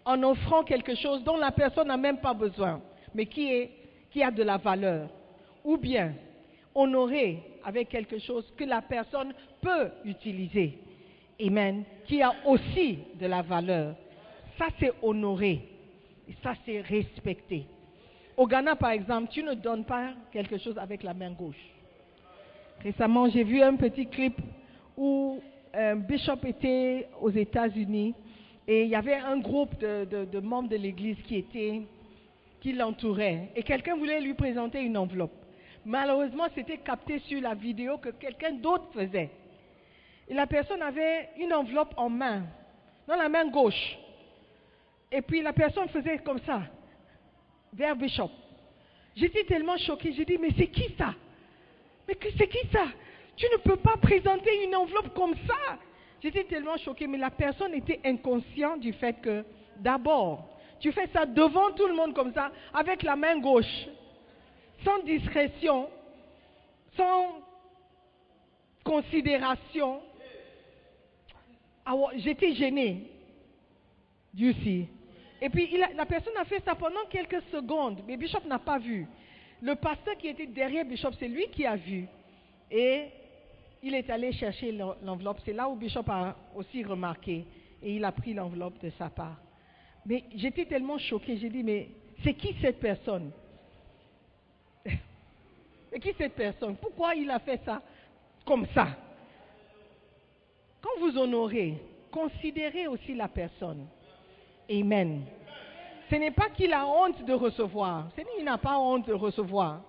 [0.04, 2.80] en offrant quelque chose dont la personne n'a même pas besoin,
[3.14, 5.08] mais qui, a de la valeur.
[5.64, 6.14] Ou bien,
[6.74, 10.78] honorer avec quelque chose que la personne peut utiliser.
[11.40, 11.84] Amen.
[12.06, 13.94] Qui a aussi de la valeur.
[14.58, 15.68] Ça, c'est honorer.
[16.42, 17.66] Ça, c'est respecter.
[18.36, 21.71] Au Ghana, par exemple, tu ne donnes pas quelque chose avec la main gauche.
[22.82, 24.40] Récemment, j'ai vu un petit clip
[24.96, 25.40] où
[25.72, 28.12] un bishop était aux États-Unis
[28.66, 31.82] et il y avait un groupe de, membres de l'église qui était
[32.60, 35.32] qui l'entouraient et quelqu'un voulait lui présenter une enveloppe.
[35.84, 39.30] Malheureusement, c'était capté sur la vidéo que quelqu'un d'autre faisait.
[40.28, 42.42] Et la personne avait une enveloppe en main,
[43.06, 43.98] dans la main gauche.
[45.10, 46.62] Et puis la personne faisait comme ça
[47.72, 48.30] vers Bishop.
[49.14, 51.14] J'étais tellement choquée, j'ai dit, mais c'est qui ça?
[52.08, 52.86] Mais c'est qui ça?
[53.36, 55.78] Tu ne peux pas présenter une enveloppe comme ça.
[56.22, 59.44] J'étais tellement choquée, mais la personne était inconsciente du fait que,
[59.78, 63.86] d'abord, tu fais ça devant tout le monde comme ça, avec la main gauche,
[64.84, 65.88] sans discrétion,
[66.96, 67.40] sans
[68.84, 70.00] considération.
[72.16, 73.08] J'étais gênée.
[74.34, 74.54] Dieu.
[75.40, 79.06] Et puis la personne a fait ça pendant quelques secondes, mais Bishop n'a pas vu.
[79.62, 82.06] Le pasteur qui était derrière Bishop, c'est lui qui a vu.
[82.70, 83.04] Et
[83.82, 85.38] il est allé chercher l'en- l'enveloppe.
[85.44, 87.44] C'est là où Bishop a aussi remarqué.
[87.82, 89.36] Et il a pris l'enveloppe de sa part.
[90.04, 91.36] Mais j'étais tellement choquée.
[91.36, 91.88] J'ai dit, mais
[92.24, 93.30] c'est qui cette personne?
[95.90, 96.74] C'est qui cette personne?
[96.76, 97.82] Pourquoi il a fait ça
[98.44, 98.88] comme ça?
[100.80, 101.74] Quand vous honorez,
[102.10, 103.86] considérez aussi la personne.
[104.70, 105.22] Amen.
[106.12, 108.10] Ce n'est pas qu'il a honte de recevoir.
[108.14, 109.80] Ce n'est il n'a pas honte de recevoir.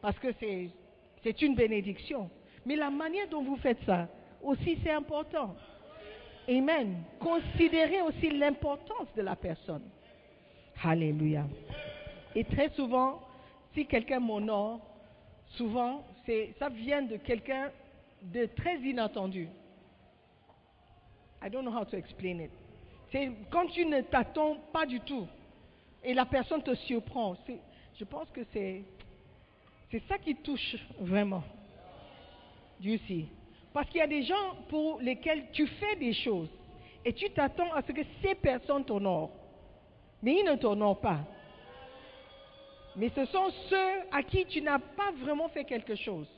[0.00, 2.30] Parce que c'est, une bénédiction.
[2.64, 4.08] Mais la manière dont vous faites ça,
[4.42, 5.54] aussi, c'est important.
[6.48, 7.02] Amen.
[7.20, 9.82] Considérez aussi l'importance de la personne.
[10.82, 11.44] Alléluia.
[12.34, 13.20] Et très souvent,
[13.74, 14.80] si quelqu'un m'honore,
[15.58, 16.06] souvent,
[16.58, 17.70] ça vient de quelqu'un
[18.22, 19.46] de très inattendu.
[21.44, 22.50] I don't know how to explain it.
[23.12, 25.26] C'est quand tu ne t'attends pas du tout
[26.06, 27.36] et la personne te surprend.
[27.98, 28.84] Je pense que c'est,
[29.90, 31.42] c'est ça qui touche vraiment.
[32.78, 32.98] Dieu.
[33.72, 36.48] Parce qu'il y a des gens pour lesquels tu fais des choses
[37.04, 39.32] et tu t'attends à ce que ces personnes t'honorent.
[40.22, 41.18] Mais ils ne t'honorent pas.
[42.94, 46.28] Mais ce sont ceux à qui tu n'as pas vraiment fait quelque chose.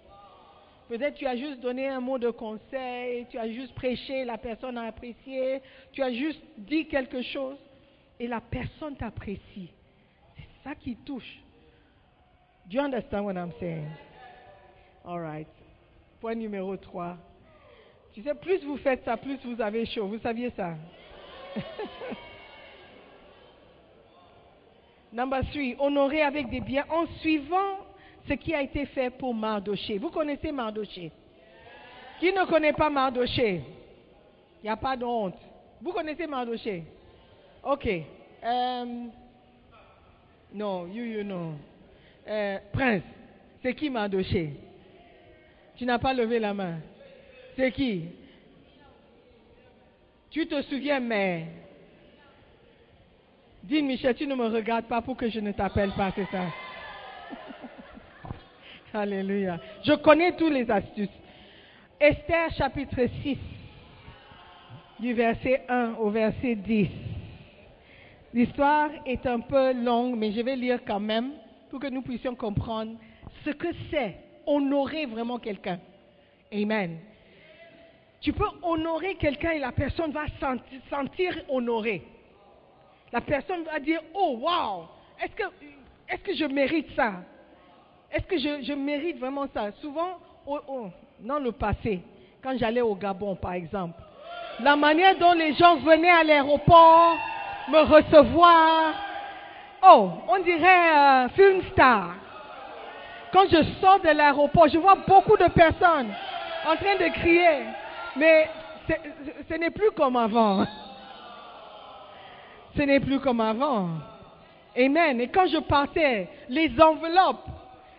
[0.88, 4.78] Peut-être tu as juste donné un mot de conseil, tu as juste prêché, la personne
[4.78, 5.60] a apprécié,
[5.92, 7.58] tu as juste dit quelque chose
[8.18, 9.70] et la personne t'apprécie.
[10.36, 11.42] C'est ça qui touche.
[12.66, 13.88] Do you understand what I'm saying?
[15.04, 15.48] All right.
[16.20, 17.16] Point numéro 3.
[18.12, 20.08] Tu sais, plus vous faites ça, plus vous avez chaud.
[20.08, 20.74] Vous saviez ça?
[25.12, 25.76] Number 3.
[25.78, 27.86] Honorer avec des biens en suivant
[28.28, 29.98] ce qui a été fait pour Mardoché.
[29.98, 31.12] Vous connaissez Mardoché?
[32.20, 33.62] Qui ne connaît pas Mardoché?
[34.62, 35.38] Il n'y a pas de honte.
[35.80, 36.84] Vous connaissez Mardoché?
[37.68, 37.86] Ok.
[37.86, 38.84] Euh,
[40.54, 41.52] non, you, you know.
[42.26, 43.02] Euh, Prince,
[43.62, 44.54] c'est qui Mardoché?
[45.76, 46.78] Tu n'as pas levé la main.
[47.56, 48.06] C'est qui?
[50.30, 51.48] Tu te souviens, mais.
[53.64, 56.44] Dis, Michel, tu ne me regardes pas pour que je ne t'appelle pas, c'est ça?
[58.98, 59.60] Alléluia.
[59.84, 61.10] Je connais tous les astuces.
[62.00, 63.36] Esther chapitre 6,
[65.00, 67.07] du verset 1 au verset 10.
[68.34, 71.32] L'histoire est un peu longue, mais je vais lire quand même
[71.70, 72.92] pour que nous puissions comprendre
[73.44, 75.78] ce que c'est honorer vraiment quelqu'un.
[76.52, 76.98] Amen.
[78.20, 82.02] Tu peux honorer quelqu'un et la personne va sentir, sentir honorée.
[83.12, 84.84] La personne va dire, oh wow,
[85.22, 85.44] est-ce que,
[86.08, 87.14] est-ce que je mérite ça?
[88.12, 89.70] Est-ce que je, je mérite vraiment ça?
[89.80, 92.00] Souvent, au- au- dans le passé,
[92.42, 94.00] quand j'allais au Gabon par exemple,
[94.60, 97.16] la manière dont les gens venaient à l'aéroport
[97.68, 98.94] me recevoir,
[99.82, 102.14] oh, on dirait euh, film star.
[103.32, 106.12] Quand je sors de l'aéroport, je vois beaucoup de personnes
[106.66, 107.66] en train de crier,
[108.16, 108.48] mais
[109.48, 110.66] ce n'est plus comme avant.
[112.76, 113.88] Ce n'est plus comme avant.
[114.76, 115.20] Amen.
[115.20, 117.48] Et quand je partais, les enveloppes,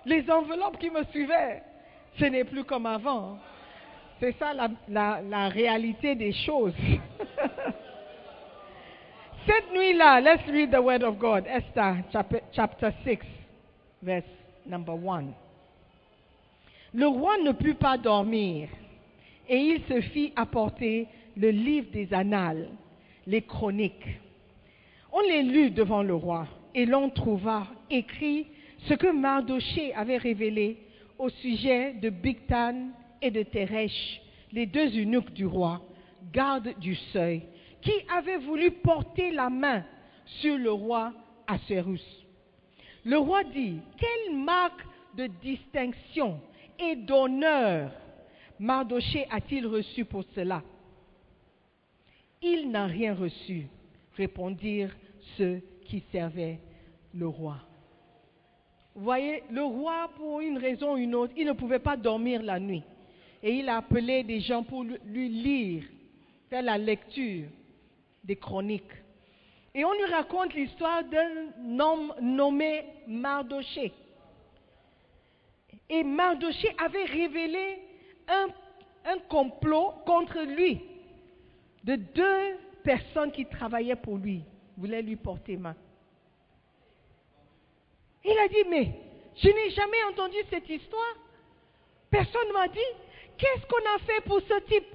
[0.06, 1.64] les enveloppes qui me suivaient,
[2.18, 3.40] ce n'est plus comme avant.
[4.22, 4.54] C'est ça
[4.88, 6.76] la réalité des choses.
[9.46, 11.46] Cette nuit-là, let's read the word of God.
[11.48, 13.20] Esther chap- chapter 6,
[14.04, 14.26] verse
[14.66, 15.34] number 1.
[16.94, 18.68] Le roi ne put pas dormir
[19.48, 22.70] et il se fit apporter le livre des annales,
[23.26, 24.20] les chroniques.
[25.12, 28.48] On les lut devant le roi et l'on trouva écrit
[28.88, 30.78] ce que Mardoché avait révélé
[31.18, 32.90] au sujet de Bigtan
[33.22, 34.22] et de Teresh,
[34.52, 35.82] les deux eunuques du roi,
[36.34, 37.44] gardes du seuil,
[37.82, 39.84] qui avaient voulu porter la main
[40.26, 41.14] sur le roi
[41.48, 42.06] Assuérus.
[43.06, 46.40] Le roi dit, quelle marque de distinction
[46.78, 47.92] et d'honneur
[48.60, 50.62] Mardoché a-t-il reçu pour cela?
[52.42, 53.68] Il n'a rien reçu,
[54.16, 54.96] répondirent
[55.38, 56.60] ceux qui servaient
[57.14, 57.58] le roi.
[58.96, 62.44] Vous voyez, le roi, pour une raison ou une autre, il ne pouvait pas dormir
[62.44, 62.84] la nuit.
[63.42, 65.84] Et il a appelé des gens pour lui lire,
[66.50, 67.48] faire la lecture
[68.24, 68.92] des chroniques.
[69.74, 73.94] Et on lui raconte l'histoire d'un homme nommé Mardoché.
[75.90, 77.80] Et Mardoché avait révélé
[78.28, 78.48] un,
[79.06, 80.82] un complot contre lui
[81.84, 84.44] de deux personnes qui travaillaient pour lui,
[84.78, 85.76] voulaient lui porter main.
[88.24, 88.92] Il a dit, mais
[89.38, 91.16] je n'ai jamais entendu cette histoire.
[92.10, 92.80] Personne ne m'a dit,
[93.38, 94.88] qu'est-ce qu'on a fait pour ce type?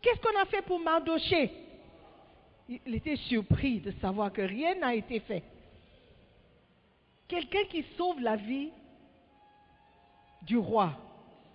[0.00, 1.50] Qu'est-ce qu'on a fait pour Mardoché?
[2.68, 5.42] Il était surpris de savoir que rien n'a été fait.
[7.28, 8.70] Quelqu'un qui sauve la vie
[10.42, 10.92] du roi,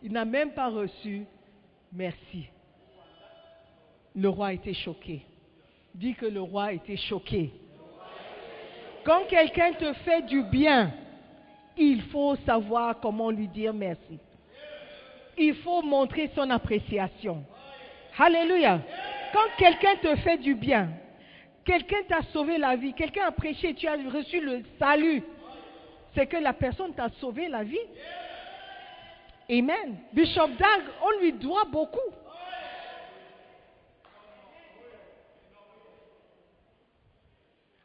[0.04, 1.26] il n'a même pas reçu
[1.92, 2.48] merci.
[4.16, 5.26] Le roi était choqué.
[5.96, 7.52] Dit que le roi était choqué.
[9.04, 10.92] Quand quelqu'un te fait du bien,
[11.78, 14.20] il faut savoir comment lui dire merci.
[15.38, 17.44] Il faut montrer son appréciation.
[18.18, 18.82] Alléluia.
[19.34, 20.90] Quand quelqu'un te fait du bien,
[21.66, 25.24] quelqu'un t'a sauvé la vie, quelqu'un a prêché, tu as reçu le salut,
[26.16, 27.78] c'est que la personne t'a sauvé la vie.
[29.52, 29.98] Amen.
[30.14, 31.98] Bishop Dag, on lui doit beaucoup.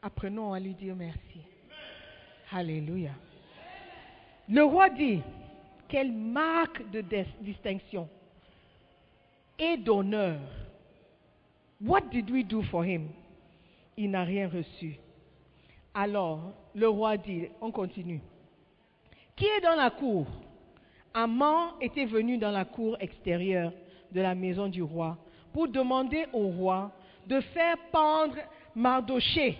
[0.01, 1.41] Apprenons à lui dire merci.
[2.51, 3.11] Alléluia.
[4.47, 5.21] Le roi dit,
[5.87, 8.07] quelle marque de dis- distinction
[9.57, 10.39] et d'honneur.
[11.81, 13.09] What did we do for him?
[13.97, 14.97] Il n'a rien reçu.
[15.93, 18.21] Alors, le roi dit, on continue.
[19.35, 20.27] Qui est dans la cour?
[21.13, 23.71] Amman était venu dans la cour extérieure
[24.11, 25.17] de la maison du roi
[25.53, 26.91] pour demander au roi
[27.25, 28.35] de faire pendre
[28.75, 29.57] Mardoché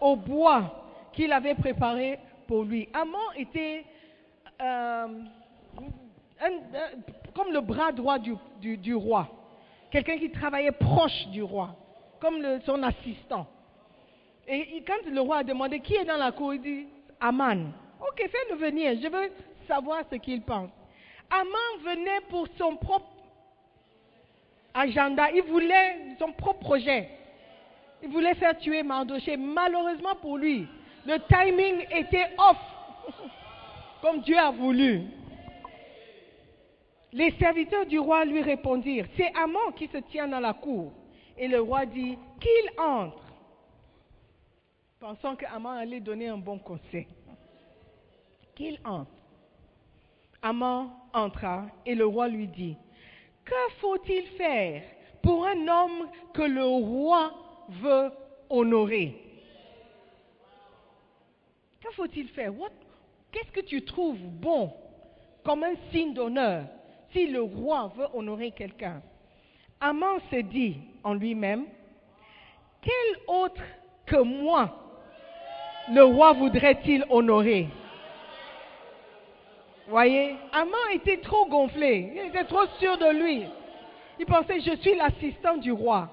[0.00, 2.18] au bois qu'il avait préparé
[2.48, 2.88] pour lui.
[2.92, 3.84] Amman était
[4.60, 5.06] euh,
[7.34, 9.28] comme le bras droit du roi,
[9.94, 11.76] quelqu'un qui travaillait proche du roi,
[12.20, 13.46] comme son assistant.
[14.48, 16.86] Et quand le roi a demandé qui est dans la cour, il dit
[17.20, 17.72] Aman.
[18.00, 19.30] Ok, fais-le venir, je veux
[19.68, 20.68] savoir ce qu'il pense.
[21.30, 23.06] Aman venait pour son propre
[24.74, 27.08] agenda, il voulait son propre projet.
[28.02, 29.36] Il voulait faire tuer Mardoché.
[29.36, 30.66] Malheureusement pour lui,
[31.06, 32.58] le timing était off,
[34.02, 35.02] comme Dieu a voulu.
[37.14, 40.92] Les serviteurs du roi lui répondirent, c'est Amon qui se tient dans la cour.
[41.38, 43.22] Et le roi dit, qu'il entre.
[44.98, 47.06] Pensant que allait donner un bon conseil.
[48.56, 49.12] Qu'il entre.
[50.42, 52.76] Amon entra et le roi lui dit,
[53.44, 54.82] que faut-il faire
[55.22, 57.32] pour un homme que le roi
[57.68, 58.10] veut
[58.50, 59.14] honorer?
[61.80, 62.52] Que faut-il faire?
[63.30, 64.72] Qu'est-ce que tu trouves bon
[65.44, 66.64] comme un signe d'honneur?
[67.14, 69.00] Si le roi veut honorer quelqu'un
[69.80, 71.66] Amon se dit en lui-même,
[72.80, 73.62] quel autre
[74.06, 74.70] que moi
[75.92, 77.68] le roi voudrait-il honorer?
[79.86, 83.44] Voyez, Amon était trop gonflé, il était trop sûr de lui.
[84.18, 86.08] Il pensait, je suis l'assistant du roi.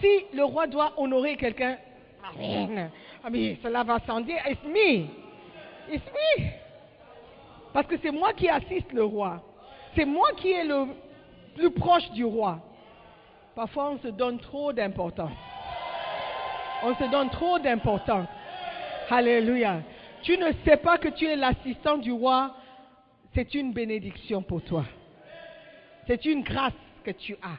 [0.00, 1.78] Si le roi doit honorer quelqu'un,
[2.22, 2.32] ah
[3.62, 5.06] cela va sans dire, it's me.
[5.90, 6.44] It's me.
[7.72, 9.42] Parce que c'est moi qui assiste le roi.
[9.94, 10.86] C'est moi qui est le
[11.54, 12.60] plus proche du roi.
[13.54, 15.32] Parfois, on se donne trop d'importance.
[16.82, 18.28] On se donne trop d'importance.
[19.10, 19.82] Alléluia.
[20.22, 22.54] Tu ne sais pas que tu es l'assistant du roi.
[23.34, 24.84] C'est une bénédiction pour toi.
[26.06, 26.72] C'est une grâce
[27.04, 27.58] que tu as.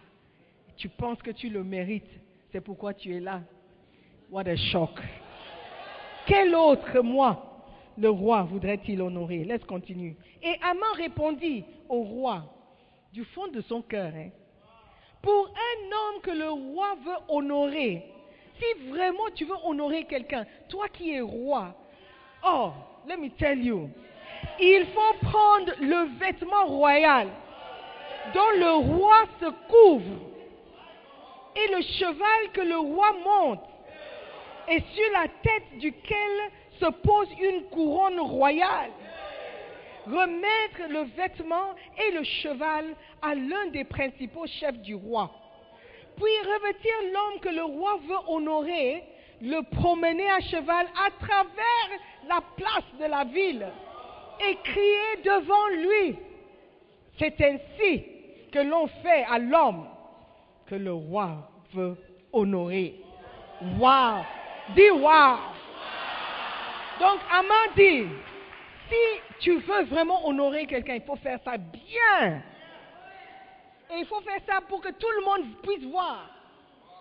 [0.77, 2.09] Tu penses que tu le mérites.
[2.51, 3.41] C'est pourquoi tu es là.
[4.31, 4.99] What a shock.
[6.25, 7.50] Quel autre moi
[7.97, 9.43] le roi voudrait-il honorer?
[9.43, 10.15] Laisse continuer.
[10.41, 12.43] Et Amon répondit au roi
[13.13, 14.11] du fond de son cœur.
[14.15, 14.29] hein,
[15.21, 18.03] pour un homme que le roi veut honorer,
[18.59, 21.75] si vraiment tu veux honorer quelqu'un, toi qui es roi,
[22.43, 22.71] oh,
[23.07, 23.89] let me tell you,
[24.59, 27.27] il faut prendre le vêtement royal
[28.33, 30.31] dont le roi se couvre
[31.55, 33.63] et le cheval que le roi monte
[34.71, 36.31] et sur la tête duquel
[36.79, 38.91] se pose une couronne royale.
[40.05, 42.85] Remettre le vêtement et le cheval
[43.21, 45.29] à l'un des principaux chefs du roi.
[46.15, 49.03] Puis revêtir l'homme que le roi veut honorer,
[49.41, 53.67] le promener à cheval à travers la place de la ville
[54.47, 56.15] et crier devant lui.
[57.19, 58.05] C'est ainsi
[58.51, 59.87] que l'on fait à l'homme
[60.65, 61.97] que le roi veut
[62.31, 62.95] honorer.
[63.77, 64.23] Wow!
[64.75, 65.37] Dis wow!
[66.99, 68.05] Donc, Amand dit,
[68.89, 72.43] si tu veux vraiment honorer quelqu'un, il faut faire ça bien.
[73.89, 76.29] Et il faut faire ça pour que tout le monde puisse voir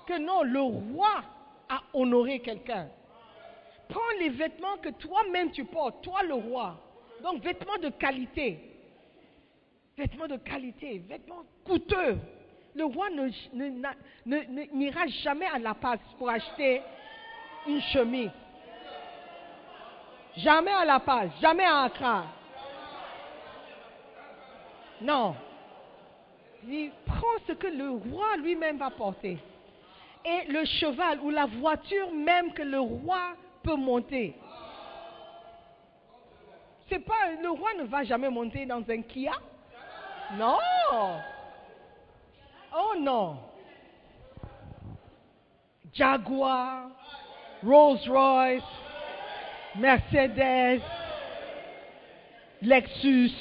[0.06, 1.22] que non, le roi
[1.68, 2.88] a honoré quelqu'un.
[3.88, 6.76] Prends les vêtements que toi-même tu portes, toi le roi.
[7.22, 8.58] Donc, vêtements de qualité.
[9.98, 12.18] Vêtements de qualité, vêtements coûteux.
[12.74, 13.68] Le roi ne- ne-
[14.26, 16.80] ne- ne- n'ira jamais à la passe pour acheter
[17.66, 18.30] une chemise.
[20.36, 22.24] Jamais à La Paz, jamais à Accra.
[25.00, 25.34] Non.
[26.62, 29.38] Il dit, prends ce que le roi lui-même va porter.
[30.24, 33.32] Et le cheval ou la voiture même que le roi
[33.62, 34.36] peut monter.
[36.88, 39.32] C'est pas, le roi ne va jamais monter dans un Kia.
[40.34, 40.58] Non.
[42.76, 43.38] Oh non.
[45.92, 46.90] Jaguar,
[47.62, 48.62] Rolls-Royce,
[49.76, 50.80] Mercedes,
[52.62, 53.32] Lexus.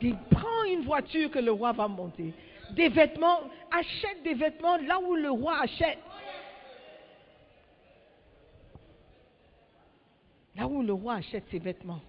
[0.00, 2.34] Il prend une voiture que le roi va monter.
[2.72, 3.40] Des vêtements,
[3.70, 5.98] achète des vêtements là où le roi achète.
[10.56, 12.00] Là où le roi achète ses vêtements.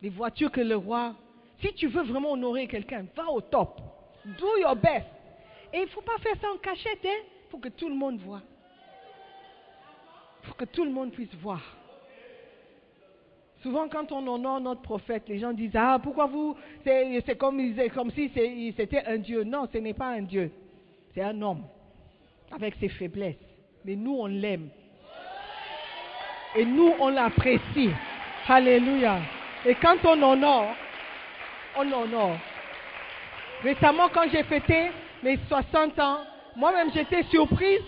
[0.00, 1.14] Les voitures que le roi...
[1.60, 3.80] Si tu veux vraiment honorer quelqu'un, va au top.
[4.24, 5.06] Do your best.
[5.72, 7.22] Et il ne faut pas faire ça en cachette, hein.
[7.50, 8.42] Faut que tout le monde voit.
[10.42, 11.60] Faut que tout le monde puisse voir.
[13.62, 16.56] Souvent, quand on honore notre prophète, les gens disent Ah, pourquoi vous.
[16.84, 17.60] C'est comme,
[17.94, 18.30] comme si
[18.76, 19.44] c'était un Dieu.
[19.44, 20.50] Non, ce n'est pas un Dieu.
[21.14, 21.64] C'est un homme.
[22.50, 23.36] Avec ses faiblesses.
[23.84, 24.68] Mais nous, on l'aime.
[26.56, 27.90] Et nous, on l'apprécie.
[28.48, 29.20] Alléluia.
[29.64, 30.74] Et quand on honore,
[31.76, 32.36] on honore.
[33.62, 34.90] Récemment, quand j'ai fêté
[35.22, 36.18] mes 60 ans,
[36.56, 37.82] moi-même j'étais surprise.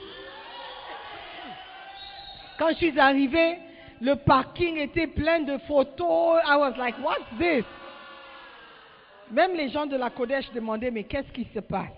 [2.58, 3.58] Quand je suis arrivée,
[4.00, 6.40] le parking était plein de photos.
[6.46, 7.64] I was like, what's this?
[9.30, 11.88] Même les gens de la Kodesh demandaient, mais qu'est-ce qui se passe?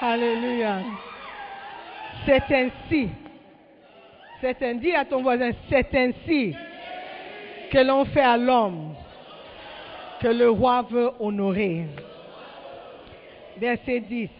[0.00, 0.78] Alléluia.
[2.24, 3.10] C'est ainsi.
[4.40, 6.54] C'est ainsi à ton voisin, c'est ainsi
[7.70, 8.94] que l'on fait à l'homme
[10.20, 11.86] que le roi veut honorer.
[13.58, 14.30] Verset 10.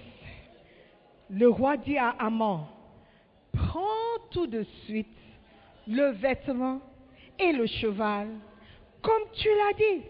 [1.31, 2.61] Le roi dit à Amon,
[3.53, 3.83] prends
[4.31, 5.07] tout de suite
[5.87, 6.81] le vêtement
[7.39, 8.29] et le cheval,
[9.03, 10.03] comme tu l'as dit,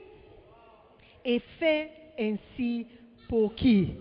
[1.24, 2.86] et fais ainsi
[3.28, 3.94] pour qui?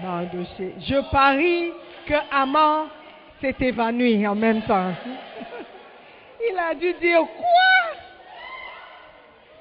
[0.00, 1.72] Je parie
[2.06, 2.88] que Amon
[3.40, 4.92] s'est évanoui en même temps.
[6.50, 7.58] Il a dû dire quoi?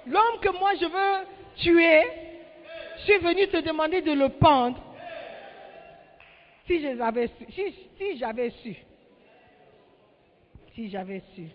[0.06, 1.26] L'homme que moi je veux
[1.58, 2.04] tuer,
[2.98, 4.82] je suis venu te demander de le pendre.
[6.66, 7.46] Si j'avais su,
[10.74, 11.48] si j'avais su.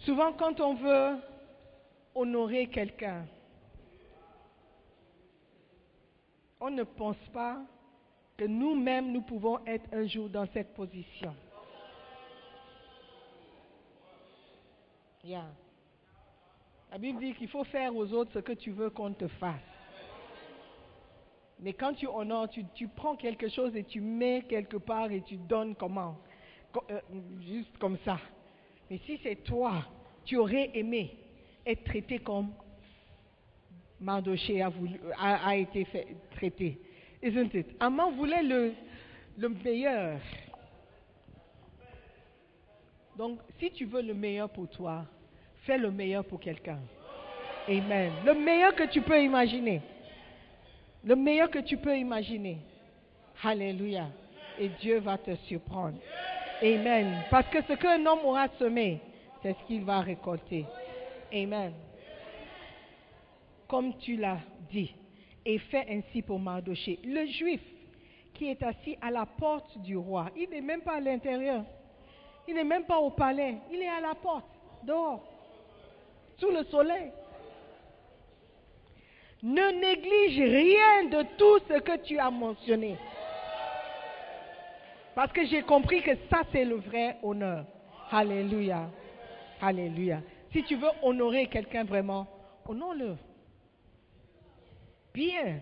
[0.00, 1.16] Souvent quand on veut
[2.14, 3.26] honorer quelqu'un,
[6.60, 7.58] on ne pense pas
[8.36, 11.34] que nous-mêmes, nous pouvons être un jour dans cette position.
[15.24, 19.71] La Bible dit qu'il faut faire aux autres ce que tu veux qu'on te fasse.
[21.62, 25.22] Mais quand tu honores, tu, tu, prends quelque chose et tu mets quelque part et
[25.22, 26.18] tu donnes comment?
[26.90, 27.00] Euh,
[27.40, 28.18] Juste comme ça.
[28.90, 29.84] Mais si c'est toi,
[30.24, 31.16] tu aurais aimé
[31.64, 32.52] être traité comme
[34.00, 35.86] Mardoché a, été
[36.32, 36.80] traité.
[37.22, 37.68] Isn't it?
[38.16, 40.18] Voulait le meilleur.
[43.16, 45.04] Donc, si tu veux le meilleur pour toi,
[45.64, 46.80] fais le meilleur pour quelqu'un.
[47.68, 48.12] Amen.
[48.24, 49.80] Le meilleur que tu peux imaginer.
[51.04, 52.58] Le meilleur que tu peux imaginer.
[53.42, 54.06] Alléluia.
[54.58, 55.98] Et Dieu va te surprendre.
[56.62, 57.24] Amen.
[57.30, 59.00] Parce que ce qu'un homme aura semé,
[59.42, 60.64] c'est ce qu'il va récolter.
[61.32, 61.72] Amen.
[63.66, 64.38] Comme tu l'as
[64.70, 64.94] dit
[65.44, 67.00] et fait ainsi pour Mardoché.
[67.02, 67.60] Le juif
[68.34, 71.64] qui est assis à la porte du roi, il n'est même pas à l'intérieur.
[72.46, 73.56] Il n'est même pas au palais.
[73.72, 74.46] Il est à la porte,
[74.84, 75.24] dehors,
[76.38, 77.10] sous le soleil.
[79.42, 82.96] Ne néglige rien de tout ce que tu as mentionné.
[85.14, 87.66] Parce que j'ai compris que ça, c'est le vrai honneur.
[88.10, 88.88] Alléluia.
[89.60, 90.20] Alléluia.
[90.52, 92.26] Si tu veux honorer quelqu'un vraiment,
[92.66, 93.16] honore-le
[95.12, 95.60] bien,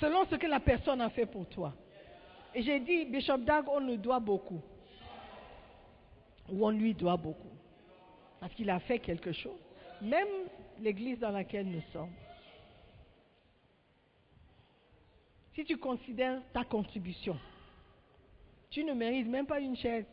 [0.00, 1.72] selon ce que la personne a fait pour toi.
[2.54, 4.60] Et j'ai dit, Bishop Dag, on nous doit beaucoup.
[6.50, 7.52] Ou on lui doit beaucoup.
[8.40, 9.71] Parce qu'il a fait quelque chose.
[10.02, 10.28] Même
[10.80, 12.12] l'église dans laquelle nous sommes.
[15.54, 17.38] Si tu considères ta contribution,
[18.70, 20.06] tu ne mérites même pas une chaise.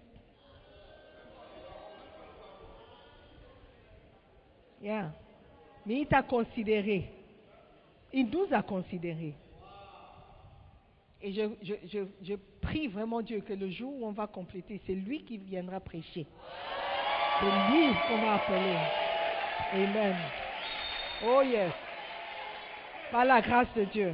[4.82, 7.10] Mais il t'a considéré.
[8.14, 9.34] Il nous a considérés.
[11.22, 14.94] Et je, je, je, prie vraiment Dieu que le jour où on va compléter, c'est
[14.94, 16.26] lui qui viendra prêcher.
[17.40, 19.09] C'est lui qu'on va appeler.
[19.74, 20.16] Amen.
[21.26, 21.72] Oh yes.
[23.12, 24.14] Par la grâce de Dieu,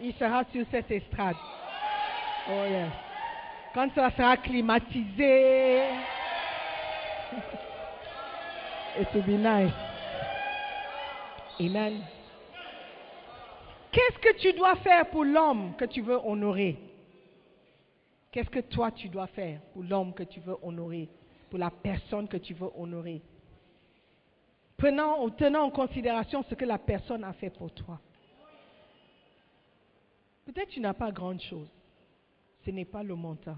[0.00, 1.36] il sera sur cette estrade.
[2.48, 2.90] Oh yes.
[3.74, 5.82] Quand ça sera climatisé,
[8.98, 9.72] It will be nice.
[11.60, 12.02] Amen.
[13.92, 16.78] Qu'est-ce que tu dois faire pour l'homme que tu veux honorer?
[18.30, 21.08] Qu'est-ce que toi tu dois faire pour l'homme que tu veux honorer,
[21.48, 23.22] pour la personne que tu veux honorer?
[24.76, 27.98] Prenant, tenant en considération ce que la personne a fait pour toi.
[30.44, 31.68] Peut-être tu n'as pas grande chose.
[32.64, 33.56] Ce n'est pas le montant.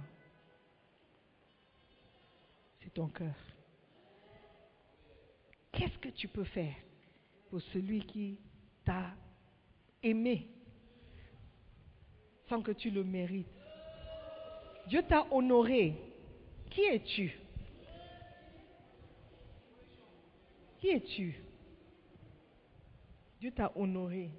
[2.81, 3.35] C'est ton cœur.
[5.73, 6.75] Qu'est-ce que tu peux faire
[7.51, 8.39] pour celui qui
[8.85, 9.11] t'a
[10.03, 10.49] aimé
[12.49, 13.47] sans que tu le mérites?
[14.87, 15.95] Dieu t'a honoré.
[16.71, 17.39] Qui es-tu?
[20.79, 21.35] Qui es-tu?
[23.41, 24.31] Dieu t'a honoré.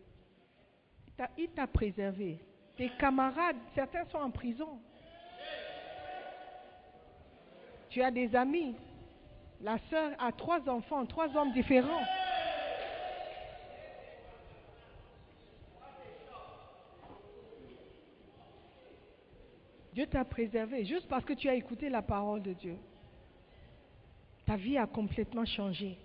[1.38, 2.40] Il t'a préservé.
[2.78, 4.80] Tes camarades, certains sont en prison.
[7.90, 8.76] Tu as des amis.
[9.62, 12.06] La sœur a trois enfants, trois hommes différents.
[19.94, 22.78] Dieu t'a préservé juste parce que tu as écouté la parole de Dieu.
[24.46, 25.98] Ta vie a complètement changé.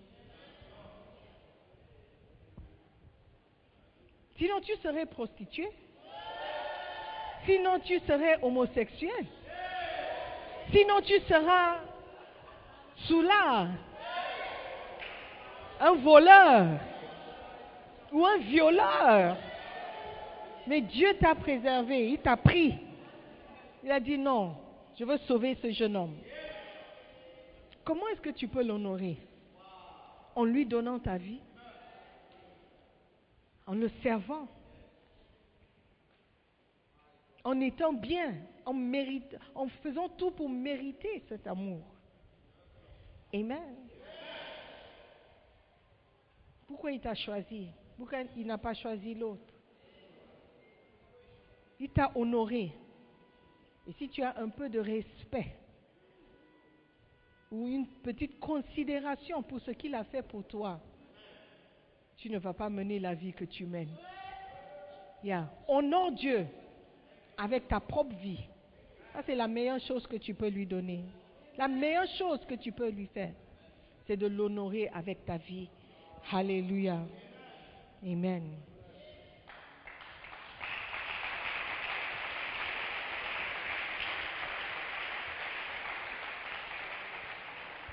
[4.37, 5.71] Sinon, tu serais prostituée.
[7.47, 9.27] Sinon, tu serais homosexuel.
[10.73, 11.81] Sinon, tu seras
[13.07, 13.69] soulard,
[15.81, 16.67] un voleur
[18.13, 19.37] ou un violeur.
[20.67, 22.79] Mais Dieu t'a préservé, il t'a pris.
[23.83, 24.57] Il a dit non,
[24.99, 26.17] je veux sauver ce jeune homme.
[27.85, 29.19] Comment est-ce que tu peux l'honorer?
[30.35, 31.41] En lui donnant ta vie?
[33.67, 34.49] En le servant
[37.45, 38.35] En étant bien
[38.65, 38.75] En,
[39.55, 41.83] en faisant tout pour mériter cet amour.
[43.33, 43.77] Amen.
[46.67, 47.69] Pourquoi il t'a choisi?
[47.97, 49.53] Pourquoi il n'a pas choisi l'autre?
[51.79, 52.73] Il t'a honoré.
[53.87, 55.57] Et si tu as un peu de respect
[57.51, 60.81] ou une petite considération pour ce qu'il a fait pour toi,
[62.25, 63.95] tu ne vas pas mener la vie que tu mènes.
[65.23, 65.47] Yeah.
[65.69, 66.47] Honore Dieu
[67.37, 68.41] avec ta propre vie.
[69.13, 71.05] Ça, c'est la meilleure chose que tu peux lui donner.
[71.59, 73.35] La meilleure chose que tu peux lui faire,
[74.07, 75.69] c'est de l'honorer avec ta vie.
[76.33, 76.99] Alléluia.
[78.03, 78.53] Amen.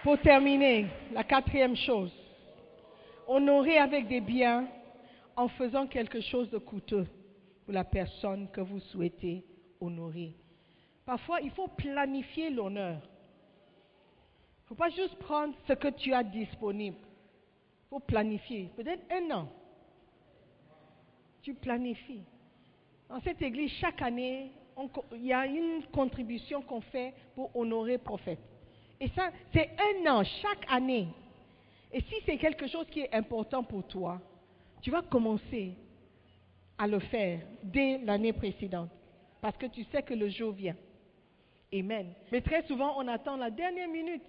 [0.03, 2.20] Pour terminer, la quatrième chose,
[3.31, 4.67] honorer avec des biens
[5.37, 7.07] en faisant quelque chose de coûteux
[7.63, 9.45] pour la personne que vous souhaitez
[9.79, 10.35] honorer.
[11.05, 12.99] Parfois, il faut planifier l'honneur.
[13.01, 16.97] Il ne faut pas juste prendre ce que tu as disponible.
[16.99, 18.69] Il faut planifier.
[18.75, 19.49] Peut-être un an.
[21.41, 22.23] Tu planifies.
[23.09, 24.51] Dans cette église, chaque année,
[25.13, 28.39] il y a une contribution qu'on fait pour honorer prophète.
[28.99, 31.07] Et ça, c'est un an chaque année.
[31.93, 34.21] Et si c'est quelque chose qui est important pour toi,
[34.81, 35.73] tu vas commencer
[36.77, 38.89] à le faire dès l'année précédente.
[39.41, 40.75] Parce que tu sais que le jour vient.
[41.73, 42.13] Amen.
[42.31, 44.23] Mais très souvent, on attend la dernière minute.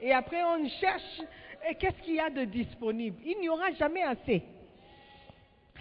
[0.00, 1.20] Et après, on cherche
[1.78, 3.18] qu'est-ce qu'il y a de disponible?
[3.24, 4.42] Il n'y aura jamais assez.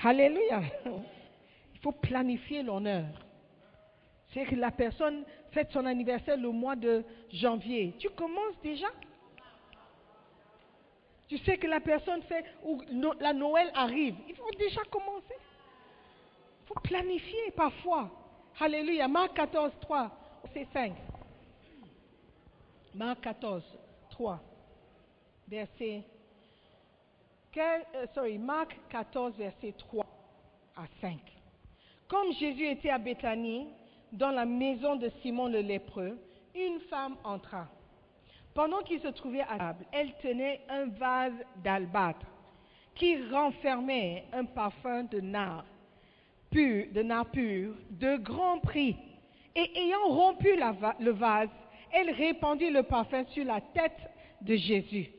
[0.04, 0.62] Alléluia.
[0.86, 3.06] Il faut planifier l'honneur.
[4.34, 7.94] C'est que la personne fête son anniversaire le mois de janvier.
[8.00, 8.88] Tu commences déjà?
[11.32, 12.82] Tu sais que la personne fait, ou
[13.22, 14.16] la Noël arrive.
[14.28, 15.34] Il faut déjà commencer.
[15.40, 18.10] Il faut planifier parfois.
[18.60, 19.08] Alléluia.
[19.08, 20.12] Marc 14, 3,
[20.54, 20.94] c'est 5.
[22.96, 23.64] Marc 14,
[24.10, 24.42] 3,
[25.48, 26.04] verset.
[27.56, 30.06] Euh, sorry, Marc 14, verset 3
[30.76, 31.18] à 5.
[32.10, 33.70] Comme Jésus était à Béthanie,
[34.12, 36.20] dans la maison de Simon le lépreux,
[36.54, 37.70] une femme entra.
[38.54, 41.34] Pendant qu'il se trouvait à table, elle tenait un vase
[41.64, 42.26] d'albâtre
[42.95, 45.66] qui renfermait un parfum de nard
[46.49, 48.97] pur, de nard pur, de grand prix.
[49.56, 50.49] Et ayant rompu
[50.99, 51.49] le vase,
[51.91, 53.99] elle répandit le parfum sur la tête
[54.41, 55.10] de Jésus.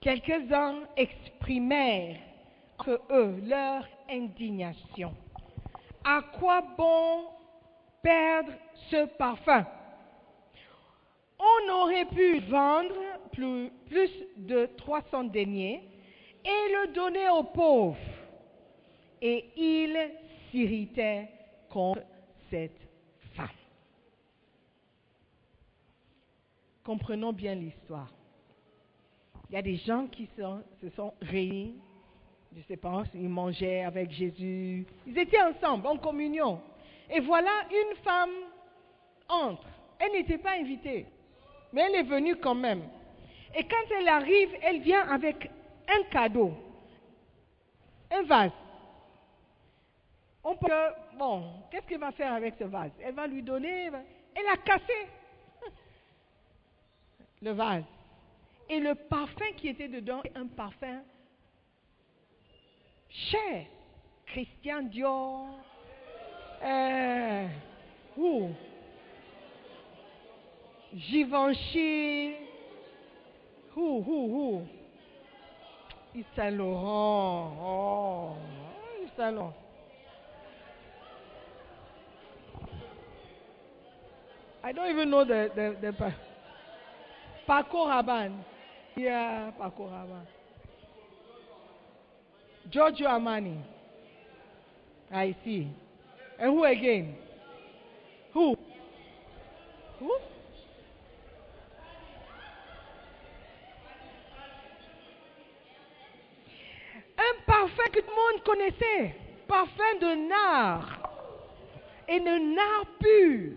[0.00, 2.16] Quelques-uns exprimèrent
[2.78, 5.14] que eux leur indignation.
[6.04, 7.24] À quoi bon
[8.02, 8.52] perdre
[8.90, 9.66] ce parfum?
[11.38, 12.94] On aurait pu vendre
[13.32, 13.70] plus,
[14.36, 15.82] de 300 deniers
[16.44, 17.96] et le donner aux pauvres.
[19.20, 19.96] Et il
[20.50, 21.28] s'irritait
[21.68, 22.02] contre
[22.50, 22.80] cette
[23.34, 23.48] femme.
[26.84, 28.10] Comprenons bien l'histoire.
[29.48, 31.76] Il y a des gens qui se sont réunis,
[32.52, 34.86] je ne sais pas, ils mangeaient avec Jésus.
[35.06, 36.60] Ils étaient ensemble, en communion.
[37.10, 38.30] Et voilà, une femme
[39.28, 39.66] entre.
[39.98, 41.06] Elle n'était pas invitée,
[41.76, 42.88] mais elle est venue quand même.
[43.54, 45.50] Et quand elle arrive, elle vient avec
[45.86, 46.54] un cadeau,
[48.10, 48.50] un vase.
[50.42, 52.92] On peut, bon, qu'est-ce qu'elle va faire avec ce vase?
[53.02, 53.90] Elle va lui donner,
[54.34, 55.06] elle a cassé
[57.42, 57.84] le vase.
[58.70, 61.02] Et le parfum qui était dedans, un parfum
[63.10, 63.66] cher.
[64.24, 65.46] Christian Dior.
[66.64, 67.46] Euh,
[68.16, 68.48] ouh,
[70.96, 72.36] Givenchy.
[73.76, 74.66] Ouh, ouh, ouh.
[76.14, 77.58] Yves Saint Laurent.
[77.60, 78.36] Oh,
[79.02, 79.54] Yves Saint Laurent.
[84.64, 86.14] I don't even know the, the, the pa-
[87.46, 88.44] Paco Rabanne.
[88.96, 90.26] Yeah, Paco Rabanne.
[92.70, 93.62] Giorgio Armani.
[95.12, 95.68] I see.
[96.38, 97.14] And who again?
[98.32, 98.56] Who?
[100.00, 100.18] Who?
[108.32, 109.14] Monde connaissait.
[109.46, 111.02] Parfum de nard.
[112.08, 113.52] Et de nard pur.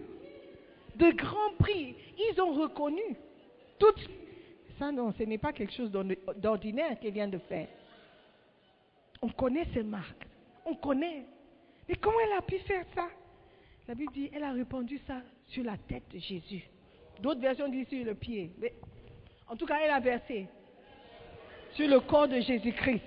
[0.96, 1.96] De grand prix.
[2.18, 3.16] Ils ont reconnu.
[3.80, 3.94] Tout.
[4.78, 7.68] Ça, non, ce n'est pas quelque chose d'ordi- d'ordinaire qu'elle vient de faire.
[9.22, 10.26] On connaît ces marques.
[10.66, 11.24] On connaît.
[11.88, 13.08] Mais comment elle a pu faire ça?
[13.88, 16.64] La Bible dit, elle a répandu ça sur la tête de Jésus.
[17.20, 18.52] D'autres versions disent sur le pied.
[18.60, 18.74] Mais
[19.48, 20.48] en tout cas, elle a versé
[21.74, 23.02] sur le corps de Jésus-Christ.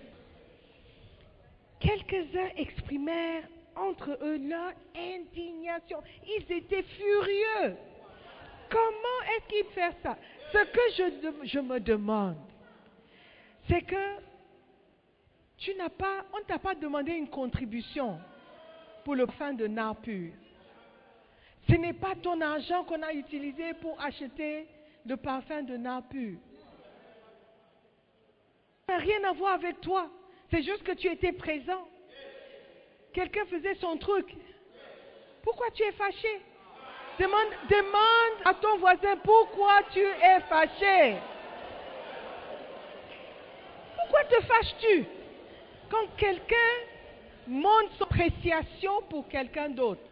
[1.83, 3.43] Quelques-uns exprimèrent
[3.75, 6.01] entre eux leur indignation.
[6.25, 7.77] Ils étaient furieux.
[8.71, 10.17] Comment est-ce qu'ils font ça?
[10.53, 12.37] Ce que je, me demande,
[13.69, 14.17] c'est que
[15.59, 18.19] tu n'as pas, on ne t'a pas demandé une contribution
[19.05, 20.33] pour le fin de nard pur.
[21.69, 24.67] Ce n'est pas ton argent qu'on a utilisé pour acheter
[25.05, 26.39] le parfum de nard pur.
[28.87, 30.09] Ça n'a rien à voir avec toi.
[30.53, 31.89] C'est juste que tu étais présent.
[33.15, 34.27] Quelqu'un faisait son truc.
[35.43, 36.41] Pourquoi tu es fâché?
[37.19, 37.53] Demande,
[38.45, 41.17] à ton voisin pourquoi tu es fâché?
[43.97, 45.07] Pourquoi te fâches-tu?
[45.91, 46.73] Quand quelqu'un
[47.47, 50.03] montre son appréciation pour quelqu'un d'autre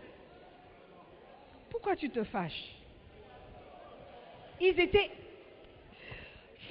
[1.70, 2.76] Pourquoi tu te fâches?
[4.59, 5.11] Ils étaient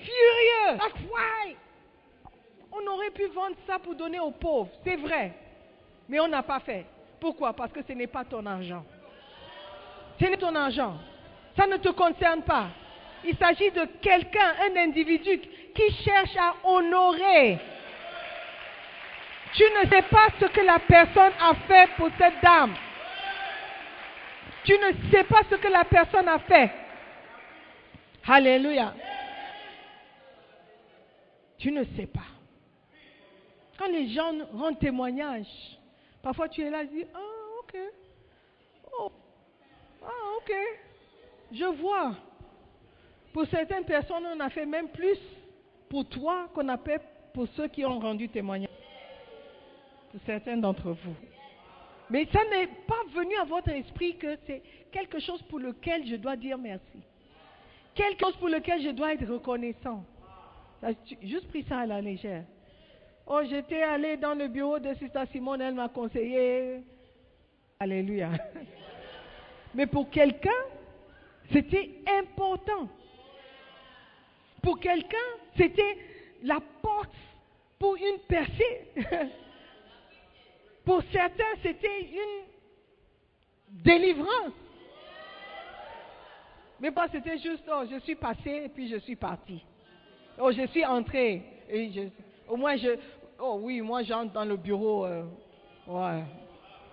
[0.03, 0.79] furieux.
[2.71, 5.33] On aurait pu vendre ça pour donner aux pauvres, c'est vrai.
[6.07, 6.85] Mais on n'a pas fait.
[7.19, 7.53] Pourquoi?
[7.53, 8.85] Parce que ce n'est pas ton argent.
[10.19, 10.97] Ce n'est ton argent.
[11.55, 12.67] Ça ne te concerne pas.
[13.25, 15.39] Il s'agit de quelqu'un, un individu
[15.75, 17.59] qui cherche à honorer.
[19.53, 22.75] Tu ne sais pas ce que la personne a fait pour cette dame.
[24.63, 26.71] Tu ne sais pas ce que la personne a fait.
[28.27, 28.93] Alléluia.
[31.57, 32.38] Tu ne sais pas.
[33.79, 35.47] Quand les gens rendent témoignage,
[36.21, 37.77] parfois tu es là et dis, ah ok,
[38.99, 39.11] oh,
[40.03, 40.51] ah ok,
[41.53, 42.13] je vois.
[43.31, 45.17] Pour certaines personnes, on a fait même plus
[45.87, 47.01] pour toi qu'on a fait
[47.33, 48.67] pour ceux qui ont rendu témoignage.
[50.11, 51.15] Pour certains d'entre vous.
[52.09, 54.61] Mais ça n'est pas venu à votre esprit que c'est
[54.91, 56.99] quelque chose pour lequel je dois dire merci.
[57.95, 60.03] Quelque chose pour lequel je dois être reconnaissant.
[61.05, 62.43] Tu- Juste pris ça à la légère.
[63.31, 66.81] Oh, j'étais allé dans le bureau de Sister Simone, elle m'a conseillé.
[67.79, 68.31] Alléluia.
[69.75, 70.49] Mais pour quelqu'un,
[71.51, 72.89] c'était important.
[74.63, 75.17] Pour quelqu'un,
[75.55, 75.95] c'était
[76.41, 77.13] la porte
[77.77, 78.87] pour une percée.
[80.83, 82.45] pour certains, c'était une
[83.83, 84.53] délivrance.
[86.79, 89.63] Mais moi, c'était juste, oh, je suis passé et puis je suis parti.
[90.39, 91.43] Oh, je suis entré.
[92.47, 92.97] Au moins, je.
[93.41, 95.05] Oh oui, moi, j'entre dans le bureau.
[95.05, 95.23] euh,
[95.87, 96.23] ouais.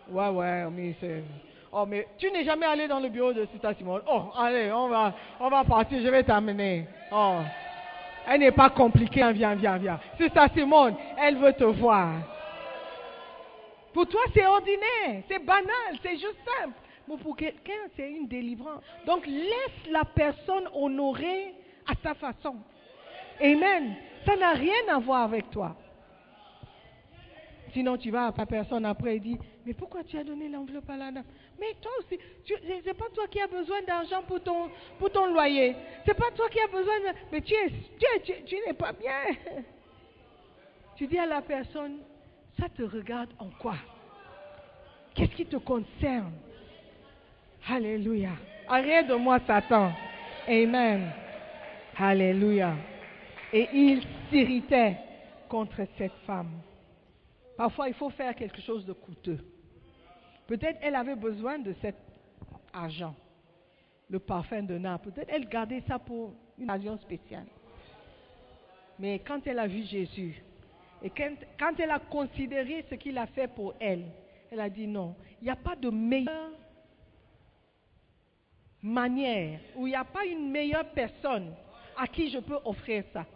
[0.08, 1.24] Ouais, ouais, mais c'est.
[1.72, 4.02] Oh, mais tu n'es jamais allé dans le bureau de Sita Simone.
[4.08, 6.86] Oh, allez, on va, on va partir, je vais t'amener.
[7.10, 7.38] Oh.
[8.28, 10.00] Elle n'est pas compliquée, hein, viens, viens, viens.
[10.18, 12.12] Sita Simone, elle veut te voir.
[13.92, 16.74] Pour toi, c'est ordinaire, c'est banal, c'est juste simple.
[17.08, 18.82] Mais pour quelqu'un, c'est une délivrance.
[19.06, 21.54] Donc, laisse la personne honorer
[21.86, 22.56] à sa façon.
[23.40, 23.94] Amen.
[24.24, 25.74] Ça n'a rien à voir avec toi.
[27.76, 30.88] Sinon, tu vas à la personne après et dis, Mais pourquoi tu as donné l'enveloppe
[30.88, 31.24] à la dame
[31.60, 32.18] Mais toi aussi,
[32.48, 35.76] c'est c'est pas toi qui as besoin d'argent pour ton, loyer.
[36.06, 36.94] C'est pas toi qui as besoin.
[37.30, 37.68] Mais tu es,
[38.24, 39.12] tu, es- tu n'es pas bien.
[40.96, 41.98] Tu dis à la personne,
[42.58, 43.74] ça te regarde en quoi?
[45.14, 46.32] Qu'est-ce qui te concerne?
[47.68, 48.30] Alléluia.
[48.68, 49.92] Arrête de moi, Satan.
[50.48, 51.10] Amen.
[51.98, 52.72] Alléluia.
[53.52, 54.96] Et il s'irritait
[55.50, 56.52] contre cette femme.
[57.56, 59.38] Parfois, il faut faire quelque chose de coûteux.
[60.46, 61.96] Peut-être elle avait besoin de cet
[62.72, 63.14] argent,
[64.08, 65.10] le parfum de Naples.
[65.10, 67.46] Peut-être elle gardait ça pour une occasion spéciale.
[68.98, 70.42] Mais quand elle a vu Jésus,
[71.02, 74.04] et quand elle a considéré ce qu'il a fait pour elle,
[74.50, 76.52] elle a dit non, il n'y a pas de meilleure
[78.82, 81.52] manière, ou il n'y a pas une meilleure personne
[81.96, 83.26] à qui je peux offrir ça.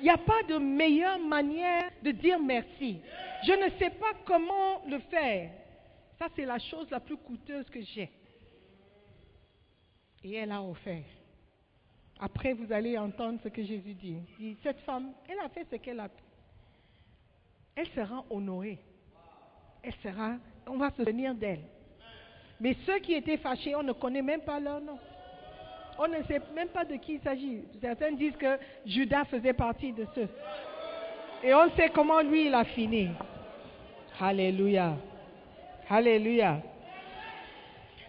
[0.00, 3.00] Il n'y a pas de meilleure manière de dire merci.
[3.44, 5.50] Je ne sais pas comment le faire.
[6.18, 8.10] Ça, c'est la chose la plus coûteuse que j'ai.
[10.24, 11.04] Et elle a offert.
[12.20, 14.18] Après, vous allez entendre ce que Jésus dit.
[14.38, 16.22] Dit, cette femme, elle a fait ce qu'elle a pu.
[17.76, 18.78] Elle sera honorée.
[19.82, 20.36] Elle sera,
[20.66, 21.62] on va se souvenir d'elle.
[22.60, 24.98] Mais ceux qui étaient fâchés, on ne connaît même pas leur nom.
[25.98, 27.62] On ne sait même pas de qui il s'agit.
[27.80, 30.28] Certains disent que Judas faisait partie de ceux.
[31.42, 33.08] Et on sait comment lui, il a fini.
[34.20, 34.94] Alléluia.
[35.90, 36.60] Alléluia.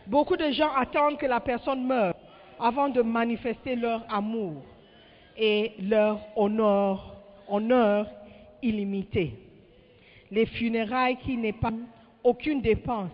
[0.05, 2.13] Beaucoup de gens attendent que la personne meure
[2.59, 4.63] avant de manifester leur amour
[5.37, 7.15] et leur honneur,
[7.47, 8.07] honneur
[8.61, 9.33] illimité.
[10.29, 11.71] Les funérailles qui n'aient pas
[12.23, 13.11] aucune dépense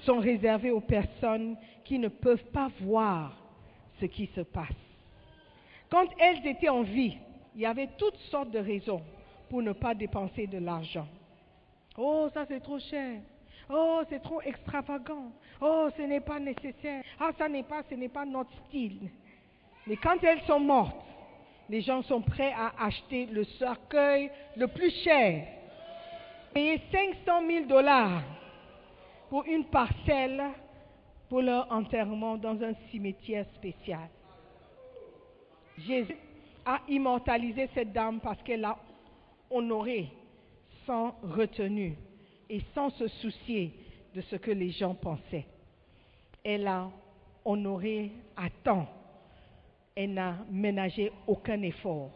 [0.00, 3.47] sont réservées aux personnes qui ne peuvent pas voir
[4.00, 4.66] ce qui se passe.
[5.90, 7.16] Quand elles étaient en vie,
[7.54, 9.02] il y avait toutes sortes de raisons
[9.48, 11.06] pour ne pas dépenser de l'argent.
[11.96, 13.20] Oh, ça c'est trop cher.
[13.70, 15.32] Oh, c'est trop extravagant.
[15.60, 17.02] Oh, ce n'est pas nécessaire.
[17.18, 19.10] Ah, ça n'est pas, ce n'est pas notre style.
[19.86, 20.96] Mais quand elles sont mortes,
[21.68, 25.46] les gens sont prêts à acheter le cercueil le plus cher.
[26.54, 28.22] Payer 500 000 dollars
[29.28, 30.44] pour une parcelle
[31.28, 34.08] pour leur enterrement dans un cimetière spécial.
[35.78, 36.16] Jésus
[36.64, 38.78] a immortalisé cette dame parce qu'elle a
[39.50, 40.08] honoré
[40.86, 41.96] sans retenue
[42.48, 43.72] et sans se soucier
[44.14, 45.46] de ce que les gens pensaient.
[46.42, 46.90] Elle a
[47.44, 48.88] honoré à temps.
[49.94, 52.10] Elle n'a ménagé aucun effort.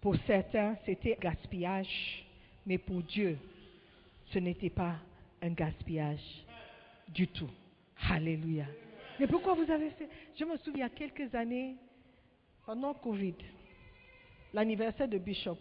[0.00, 2.26] Pour certains, c'était gaspillage,
[2.66, 3.38] mais pour Dieu,
[4.26, 4.96] ce n'était pas
[5.40, 6.44] un gaspillage
[7.08, 7.50] du tout.
[8.10, 8.66] Alléluia.
[9.18, 10.08] Mais pourquoi vous avez fait?
[10.36, 11.76] Je me souviens, il y a quelques années,
[12.66, 13.34] pendant Covid,
[14.52, 15.58] l'anniversaire de Bishop,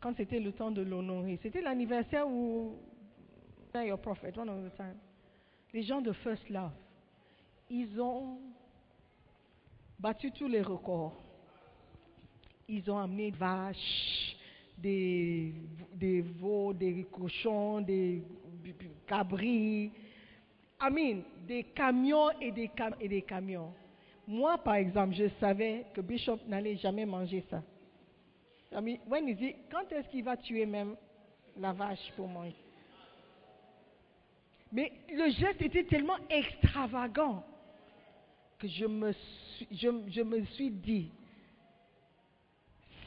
[0.00, 2.76] quand c'était le temps de l'honorer, c'était l'anniversaire où
[3.74, 4.96] Your Prophet, one of the time,
[5.74, 6.72] les gens de First Love,
[7.68, 8.38] ils ont
[9.98, 11.22] battu tous les records.
[12.68, 14.36] Ils ont amené des vaches,
[14.78, 15.52] des,
[15.94, 18.22] des veaux, des cochons, des
[19.06, 19.92] cabris.
[20.80, 23.72] Mean, des camions et des, camions.
[24.26, 27.62] Moi, par exemple, je savais que Bishop n'allait jamais manger ça.
[28.72, 30.96] Mean, when is it- quand est-ce qu'il va tuer même
[31.56, 32.54] la vache pour manger?
[34.72, 37.42] Mais le geste était tellement extravagant
[38.58, 39.12] que je me
[40.44, 41.10] suis, dit,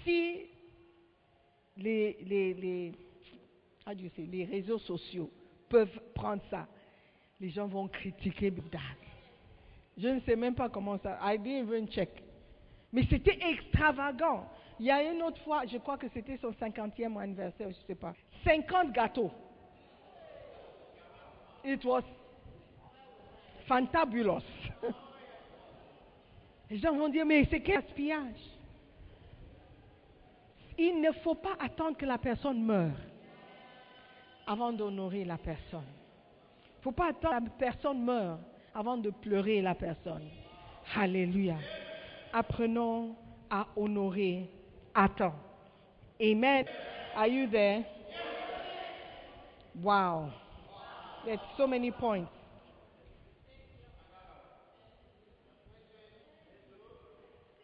[0.04, 0.46] si
[1.78, 2.94] les, les, les,
[4.18, 5.30] les réseaux sociaux
[5.68, 6.68] peuvent prendre ça,
[7.40, 8.82] les gens vont critiquer Bigdag.
[9.98, 11.18] Je ne sais même pas comment ça.
[11.22, 12.10] I didn't even check.
[12.92, 14.48] Mais c'était extravagant.
[14.80, 17.86] Il y a une autre fois, je crois que c'était son 50e anniversaire, je ne
[17.88, 18.14] sais pas.
[18.46, 19.32] 50 gâteaux.
[21.66, 22.04] It was
[23.68, 24.42] fantabulous.
[26.70, 28.40] Les gens vont dire, mais c'est quel gaspillage?
[30.78, 32.96] Il ne faut pas attendre que la personne meure
[34.48, 35.99] avant d'honorer la personne.
[36.80, 38.40] Ne faut pas attendre que la personne meure
[38.74, 40.24] avant de pleurer la personne.
[40.96, 41.56] Alléluia.
[42.32, 43.16] Apprenons
[43.50, 44.50] à honorer
[44.96, 45.36] à temps.
[46.22, 46.66] Amen.
[47.18, 47.84] Are you there?
[49.84, 50.30] Wow.
[51.26, 52.30] There's so many points.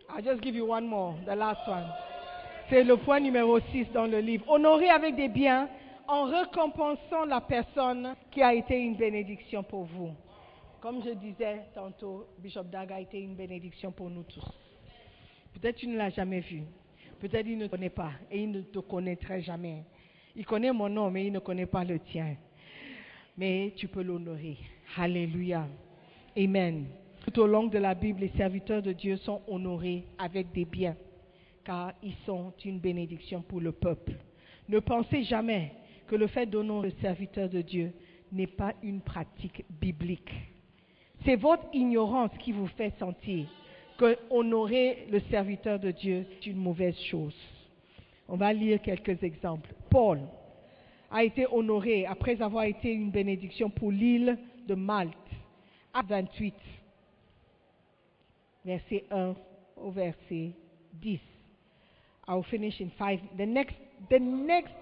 [0.10, 1.86] I'll just give you one more, the last one.
[2.70, 4.44] C'est le point numéro 6 dans le livre.
[4.50, 5.70] Honorer avec des biens
[6.08, 10.12] en récompensant la personne qui a été une bénédiction pour vous.
[10.80, 14.46] Comme je disais tantôt, Bishop Dag a été une bénédiction pour nous tous.
[15.54, 16.64] Peut-être tu ne l'as jamais vu.
[17.20, 19.84] Peut-être il ne te connaît pas et il ne te connaîtrait jamais.
[20.36, 22.36] Il connaît mon nom, mais il ne connaît pas le tien.
[23.38, 24.58] mais tu peux l'honorer.
[24.98, 25.68] Alléluia.
[26.38, 26.88] Amen.
[27.26, 30.96] Tout au long de la Bible, les serviteurs de Dieu sont honorés avec des biens,
[31.64, 34.14] car ils sont une bénédiction pour le peuple.
[34.70, 35.72] Ne pensez jamais
[36.08, 37.94] que le fait d'honorer le serviteur de Dieu
[38.32, 40.32] n'est pas une pratique biblique.
[41.24, 43.48] C'est votre ignorance qui vous fait sentir
[43.98, 47.36] que honorer le serviteur de Dieu est une mauvaise chose.
[48.28, 49.74] On va lire quelques exemples.
[49.90, 50.20] Paul
[51.10, 54.38] a été honoré après avoir été une bénédiction pour l'île
[54.68, 55.14] de Malte.
[55.94, 56.56] Acte 28,
[58.66, 59.36] verset 1
[59.78, 60.52] au verset
[60.94, 61.20] 10.
[62.28, 63.20] I'll finish in five.
[63.38, 63.76] The next,
[64.10, 64.74] the next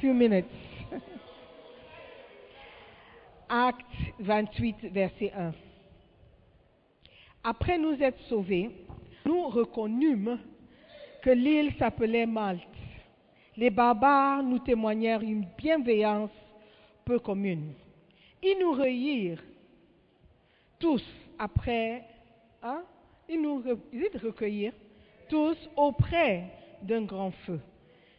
[0.00, 0.46] few minutes.
[3.48, 3.84] Acte
[4.20, 5.52] 28, verset 1.
[7.44, 8.70] Après nous être sauvés,
[9.24, 10.38] nous reconnûmes
[11.22, 12.62] que l'île s'appelait Malte.
[13.56, 16.30] Les barbares nous témoignèrent une bienveillance
[17.04, 17.72] peu commune.
[18.42, 19.42] Ils nous recueillirent
[20.78, 21.04] tous
[21.38, 22.04] après,
[22.62, 22.82] hein?
[23.28, 23.62] Ils nous
[24.22, 24.74] recueillirent
[25.28, 26.44] tous auprès
[26.82, 27.60] d'un grand feu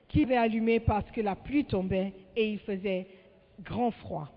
[0.10, 3.08] qui avait allumé parce que la pluie tombait et il faisait
[3.62, 4.28] grand froid.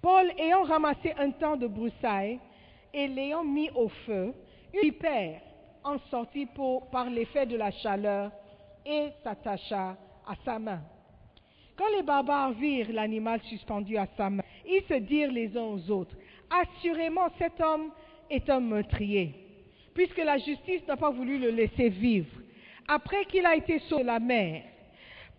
[0.00, 2.38] Paul, ayant ramassé un temps de broussailles
[2.94, 4.32] et l'ayant mis au feu,
[4.72, 5.40] une vipère
[5.84, 6.48] en sortit
[6.90, 8.30] par l'effet de la chaleur
[8.86, 9.96] et s'attacha
[10.26, 10.80] à sa main.
[11.76, 15.90] Quand les barbares virent l'animal suspendu à sa main, ils se dirent les uns aux
[15.90, 16.14] autres,
[16.50, 17.90] Assurément cet homme
[18.28, 19.34] est un meurtrier,
[19.94, 22.40] puisque la justice n'a pas voulu le laisser vivre.
[22.88, 24.64] Après qu'il a été sauvé de la mer,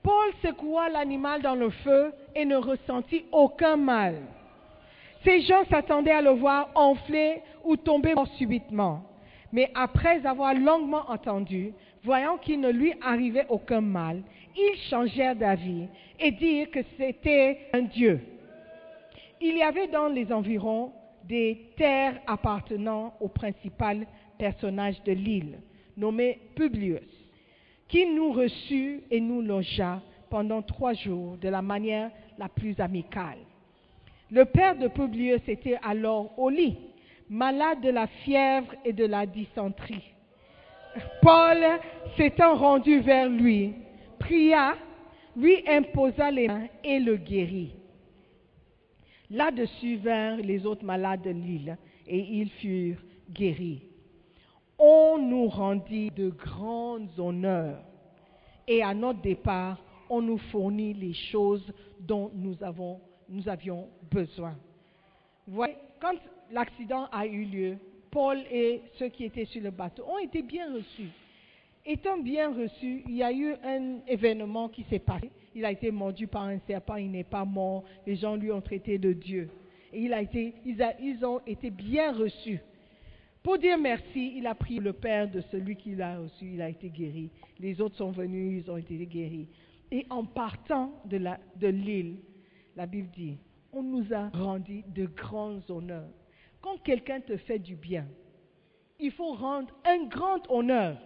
[0.04, 4.16] Paul secoua l'animal dans le feu et ne ressentit aucun mal.
[5.24, 9.04] Ces gens s'attendaient à le voir enfler ou tomber mort subitement.
[9.52, 11.74] Mais après avoir longuement entendu,
[12.04, 14.24] voyant qu'il ne lui arrivait aucun mal,
[14.56, 15.88] ils changèrent d'avis
[16.20, 18.22] et dirent que c'était un Dieu.
[19.40, 20.94] Il y avait dans les environs
[21.26, 24.08] des terres appartenant au principal
[24.40, 25.60] personnage de l'île,
[25.98, 27.21] nommé Publius,
[27.92, 33.38] qui nous reçut et nous logea pendant trois jours de la manière la plus amicale.
[34.32, 36.78] Le père de Publius était alors au lit,
[37.30, 40.14] malade de la fièvre et de la dysenterie.
[41.22, 41.58] Paul
[42.16, 43.74] s'étant rendu vers lui,
[44.20, 44.78] pria,
[45.36, 47.74] lui imposa les mains et le guérit.
[49.30, 51.78] Là-dessus vinrent les autres malades de l'île
[52.08, 53.91] et ils furent guéris.
[54.84, 57.84] On nous rendit de grands honneurs
[58.68, 59.78] et à notre départ,
[60.10, 62.58] on nous fournit les choses dont nous,
[63.48, 64.56] avions besoin.
[65.46, 66.16] Voyez, quand
[66.52, 67.78] l'accident a eu lieu,
[68.10, 71.10] Paul et ceux qui étaient sur le bateau ont été bien reçus.
[71.86, 75.30] Étant bien reçus, il y a eu un événement qui s'est passé.
[75.54, 77.84] Il a été mordu par un serpent, il n'est pas mort.
[78.08, 79.48] Les gens lui ont traité de Dieu.
[79.94, 82.62] Et ils ont été bien reçus.
[83.44, 86.70] Pour dire merci, il a pris le père de celui qui l'a reçu, il a
[86.70, 87.30] été guéri.
[87.60, 89.48] Les autres sont venus, ils ont été guéris.
[89.92, 92.18] Et en partant de la- l'île,
[92.76, 93.38] la Bible dit,
[93.74, 96.10] on nous a rendu de grands honneurs.
[96.62, 98.06] Quand quelqu'un te fait du bien,
[99.00, 100.98] il faut rendre un grand honneur.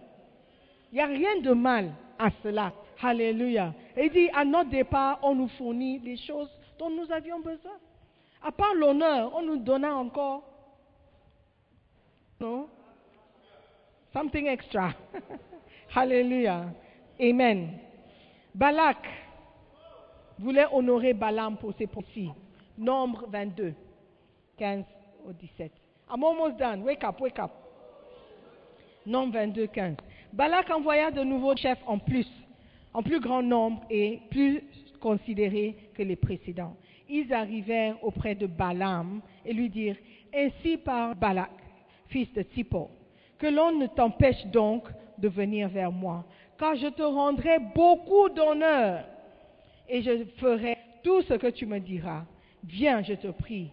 [0.92, 2.72] Il n'y a rien de mal à cela.
[3.02, 3.74] Alléluia.
[3.96, 7.72] Et il dit, à notre départ, on nous fournit les choses dont nous avions besoin.
[8.42, 10.44] À part l'honneur, on nous donna encore,
[12.40, 12.66] non?
[14.12, 14.94] Something extra.
[15.94, 16.74] Alléluia.
[17.20, 17.78] Amen.
[18.54, 18.98] Balak
[20.38, 22.30] voulait honorer Balaam pour ses prophéties.
[22.78, 23.74] Nombre 22,
[24.58, 24.84] 15
[25.26, 25.72] au 17.
[26.10, 26.82] I'm almost done.
[26.82, 27.50] Wake up, wake up.
[29.06, 29.96] Nombre 22, 15.
[30.32, 32.26] Balak envoya de nouveaux chefs en plus,
[32.92, 34.62] en plus grand nombre et plus
[35.00, 36.76] considérés que les précédents.
[37.08, 39.96] Ils arrivèrent auprès de Balaam et lui dirent,
[40.34, 41.50] Ainsi par Balak,
[42.08, 42.90] fils de Tsippo,
[43.38, 44.84] que l'on ne t'empêche donc
[45.18, 46.24] de venir vers moi,
[46.58, 49.04] car je te rendrai beaucoup d'honneur
[49.88, 52.24] et je ferai tout ce que tu me diras.
[52.64, 53.70] Viens, je te prie,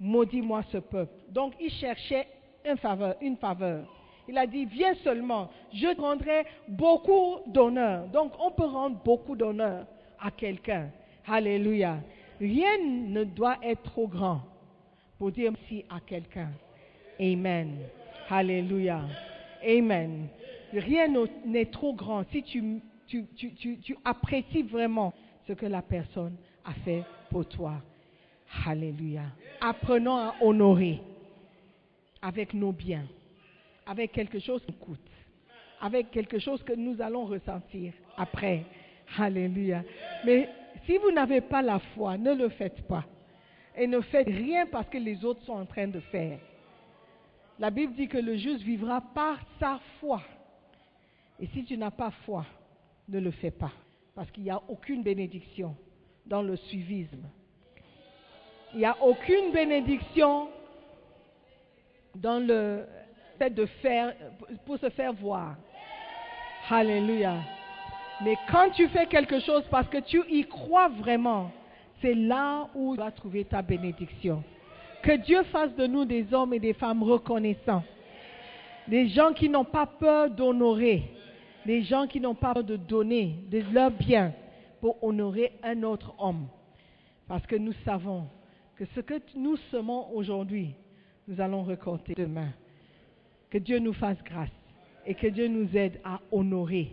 [0.00, 1.14] maudis-moi ce peuple.
[1.30, 2.26] Donc il cherchait
[2.64, 3.86] une faveur, une faveur.
[4.26, 8.06] Il a dit, viens seulement, je te rendrai beaucoup d'honneur.
[8.08, 9.86] Donc on peut rendre beaucoup d'honneur
[10.18, 10.90] à quelqu'un.
[11.26, 11.98] Alléluia.
[12.40, 14.40] Rien ne doit être trop grand
[15.18, 16.50] pour dire merci à quelqu'un.
[17.20, 17.76] Amen.
[18.28, 19.02] Alléluia.
[19.66, 20.28] Amen.
[20.72, 22.80] Rien ne- n'est trop grand si tu,
[24.04, 25.12] apprécies vraiment
[25.46, 27.74] ce que la personne a fait pour toi.
[28.66, 29.22] Alléluia.
[29.60, 31.00] Apprenons à honorer
[32.22, 33.06] avec nos biens,
[33.86, 34.98] avec quelque chose qui coûte,
[35.80, 38.64] avec quelque chose que nous allons ressentir après.
[39.18, 39.82] Alléluia.
[40.24, 40.48] Mais
[40.86, 43.04] si vous n'avez pas la foi, ne le faites pas.
[43.76, 46.38] et ne faites rien parce que les autres sont en train de faire.
[47.58, 50.20] La Bible dit que le juste vivra par sa foi.
[51.40, 52.44] Et si tu n'as pas foi,
[53.08, 53.72] ne le fais pas.
[54.14, 55.76] Parce qu'il n'y a aucune bénédiction
[56.26, 57.28] dans le suivisme.
[58.72, 60.48] Il n'y a aucune bénédiction
[62.14, 62.86] dans le
[63.38, 64.14] fait de faire,
[64.64, 65.56] pour se faire voir.
[66.70, 67.36] Alléluia.
[68.22, 71.50] Mais quand tu fais quelque chose parce que tu y crois vraiment,
[72.00, 74.42] c'est là où tu vas trouver ta bénédiction.
[75.04, 77.84] Que Dieu fasse de nous des hommes et des femmes reconnaissants.
[78.88, 81.02] Des gens qui n'ont pas peur d'honorer.
[81.66, 84.32] Des gens qui n'ont pas peur de donner de leur bien
[84.80, 86.46] pour honorer un autre homme.
[87.28, 88.24] Parce que nous savons
[88.76, 90.74] que ce que nous semons aujourd'hui,
[91.28, 92.48] nous allons récolter demain.
[93.50, 94.48] Que Dieu nous fasse grâce
[95.06, 96.90] et que Dieu nous aide à honorer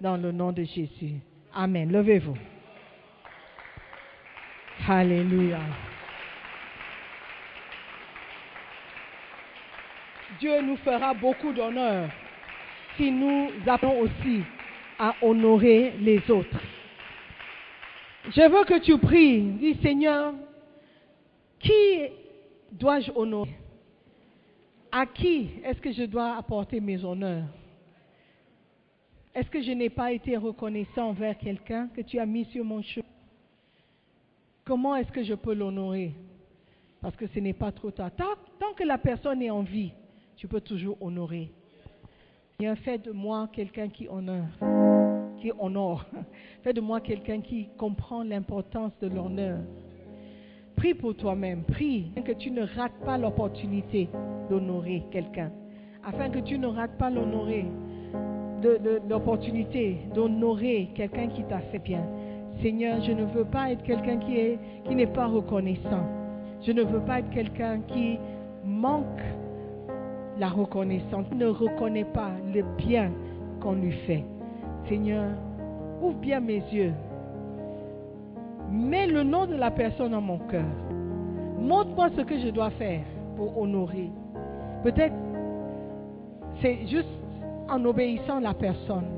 [0.00, 1.20] dans le nom de Jésus.
[1.54, 1.92] Amen.
[1.92, 2.36] Levez-vous.
[4.88, 5.60] Alléluia.
[10.40, 12.08] Dieu nous fera beaucoup d'honneur
[12.96, 14.42] si nous apprenons aussi
[14.98, 16.58] à honorer les autres.
[18.24, 19.42] Je veux que tu pries.
[19.42, 20.34] Dis Seigneur,
[21.58, 22.08] qui
[22.72, 23.56] dois-je honorer?
[24.92, 27.46] À qui est-ce que je dois apporter mes honneurs?
[29.34, 32.82] Est-ce que je n'ai pas été reconnaissant envers quelqu'un que tu as mis sur mon
[32.82, 33.06] chemin?
[34.64, 36.12] Comment est-ce que je peux l'honorer?
[37.00, 38.10] Parce que ce n'est pas trop tard.
[38.16, 39.92] Tant, tant, que la personne est en vie,
[40.40, 41.50] tu peux toujours honorer.
[42.58, 44.48] Seigneur, fais de moi quelqu'un qui honore,
[45.38, 46.06] qui honore.
[46.62, 49.58] Fais de moi quelqu'un qui comprend l'importance de l'honneur.
[50.76, 54.08] Prie pour toi-même, prie que tu ne rates pas l'opportunité
[54.48, 55.52] d'honorer quelqu'un,
[56.02, 57.66] afin que tu ne rates pas l'honorer,
[59.10, 62.06] l'opportunité d'honorer quelqu'un qui t'a fait bien.
[62.62, 66.06] Seigneur, je ne veux pas être quelqu'un qui est qui n'est pas reconnaissant.
[66.62, 68.18] Je ne veux pas être quelqu'un qui
[68.64, 69.20] manque
[70.40, 73.12] la reconnaissance, ne reconnaît pas le bien
[73.60, 74.24] qu'on lui fait.
[74.88, 75.28] Seigneur,
[76.00, 76.94] ouvre bien mes yeux
[78.72, 80.64] Mets le nom de la personne dans mon cœur.
[81.58, 83.02] Montre-moi ce que je dois faire
[83.36, 84.10] pour honorer.
[84.82, 85.14] Peut-être
[86.62, 87.08] c'est juste
[87.68, 89.08] en obéissant la personne.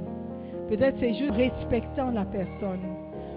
[0.69, 2.81] Peut-être c'est juste respectant la personne.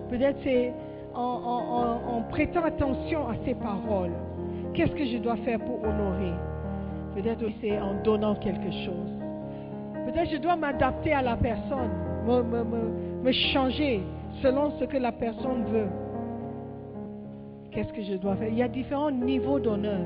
[0.09, 0.73] Peut-être c'est
[1.13, 4.13] en, prêtant attention à ses paroles.
[4.73, 6.33] Qu'est-ce que je dois faire pour honorer?
[7.15, 9.09] Peut-être c'est en donnant quelque chose.
[10.05, 11.89] Peut-être je dois m'adapter à la personne,
[13.23, 14.01] me changer
[14.41, 15.87] selon ce que la personne veut.
[17.71, 18.49] Qu'est-ce que je dois faire?
[18.49, 20.05] Il y a différents niveaux d'honneur.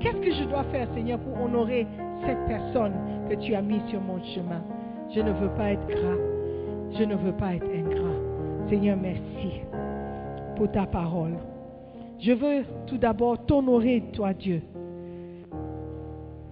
[0.00, 1.86] Qu'est-ce que je dois faire, Seigneur, pour honorer
[2.26, 2.92] cette personne
[3.28, 4.62] que tu as mise sur mon chemin?
[5.14, 6.18] Je ne veux pas être gras.
[6.98, 8.68] Je ne veux pas être ingrat.
[8.68, 9.60] Seigneur, merci
[10.56, 11.34] pour ta parole.
[12.18, 14.62] Je veux tout d'abord t'honorer, toi, Dieu,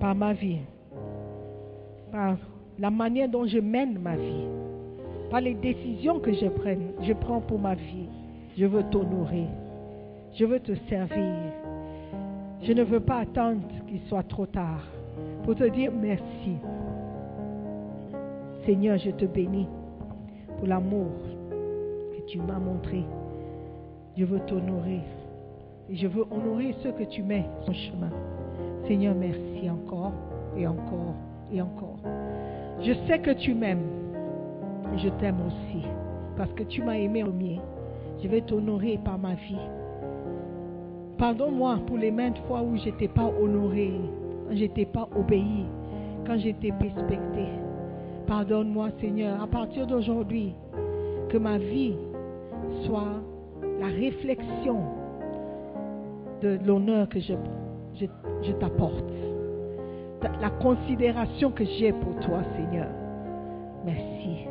[0.01, 0.61] par ma vie,
[2.13, 2.37] par
[2.79, 4.47] la manière dont je mène ma vie,
[5.31, 8.09] par les décisions que je prends, je prends pour ma vie.
[8.57, 9.47] Je veux t'honorer.
[10.35, 11.35] Je veux te servir.
[12.63, 14.85] Je ne veux pas attendre qu'il soit trop tard
[15.45, 16.57] pour te dire merci.
[18.67, 19.69] Seigneur, je te bénis
[20.59, 21.13] pour l'amour
[21.51, 23.05] que tu m'as montré.
[24.17, 25.01] Je veux t'honorer.
[25.89, 28.11] Et je veux honorer ceux que tu mets sur chemin.
[28.89, 30.13] Seigneur, merci encore
[30.57, 31.15] et encore
[31.53, 31.99] et encore.
[32.81, 33.85] Je sais que tu m'aimes.
[34.97, 35.85] Je t'aime aussi.
[36.39, 37.61] Parce que tu m'as aimé au mien.
[38.23, 39.59] Je vais t'honorer par ma vie.
[41.19, 43.93] Pardonne-moi pour les maintes fois où je n'étais pas honoré,
[44.49, 45.67] quand je n'étais pas obéi,
[46.27, 47.45] quand j'étais respecté.
[48.27, 50.55] Pardonne-moi, Seigneur, à partir d'aujourd'hui,
[51.29, 51.95] que ma vie
[52.85, 53.21] soit
[53.81, 54.81] la réflexion
[56.41, 57.35] de l'honneur que je,
[58.01, 59.05] je, t'apporte,
[60.41, 62.89] la considération que j'ai pour toi, Seigneur.
[63.85, 64.47] Merci.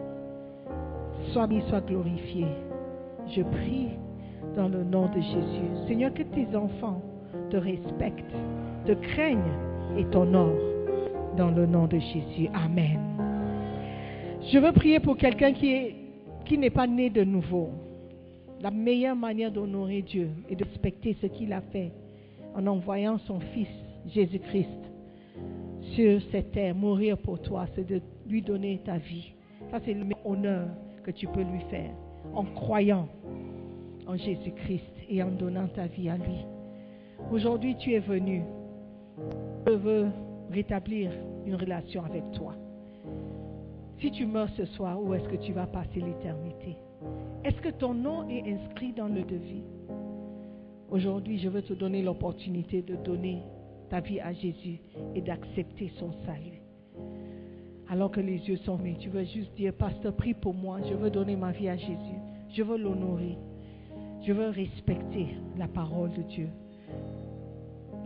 [1.32, 2.46] Sois mis, sois glorifié.
[3.36, 3.90] Je prie
[4.56, 5.88] dans le nom de Jésus.
[5.88, 7.02] Seigneur, que tes enfants
[7.50, 8.36] te respectent,
[8.86, 9.54] te craignent
[9.98, 10.56] et t'honorent
[11.36, 12.50] dans le nom de Jésus.
[12.54, 13.00] Amen.
[14.52, 15.96] Je veux prier pour quelqu'un qui est
[16.46, 17.70] qui n'est pas né de nouveau.
[18.62, 21.92] La meilleure manière d'honorer Dieu et de respecter ce qu'il a fait
[22.58, 23.70] en envoyant son Fils
[24.08, 24.68] Jésus-Christ
[25.94, 29.32] sur cette terre, mourir pour toi, c'est de lui donner ta vie.
[29.72, 30.68] Ça, c'est le meilleur honneur
[31.04, 31.92] que tu peux lui faire
[32.34, 33.08] en croyant
[34.08, 36.46] en Jésus-Christ et en donnant ta vie à lui.
[37.32, 38.44] Aujourd'hui, tu es venu.
[39.68, 40.08] Je veux
[40.50, 41.12] rétablir
[41.46, 42.54] une relation avec toi.
[44.00, 46.76] Si tu meurs ce soir, où est-ce que tu vas passer l'éternité?
[47.44, 49.64] Est-ce que ton nom est inscrit dans le devis?
[50.90, 53.40] Aujourd'hui, je veux te donner l'opportunité de donner
[53.90, 54.80] ta vie à Jésus
[55.16, 56.62] et d'accepter son salut.
[57.90, 60.94] Alors que les yeux sont fermés, tu veux juste dire, Pasteur, prie pour moi, je
[60.94, 62.20] veux donner ma vie à Jésus.
[62.54, 63.38] Je veux l'honorer.
[64.26, 65.28] Je veux respecter
[65.58, 66.48] la parole de Dieu.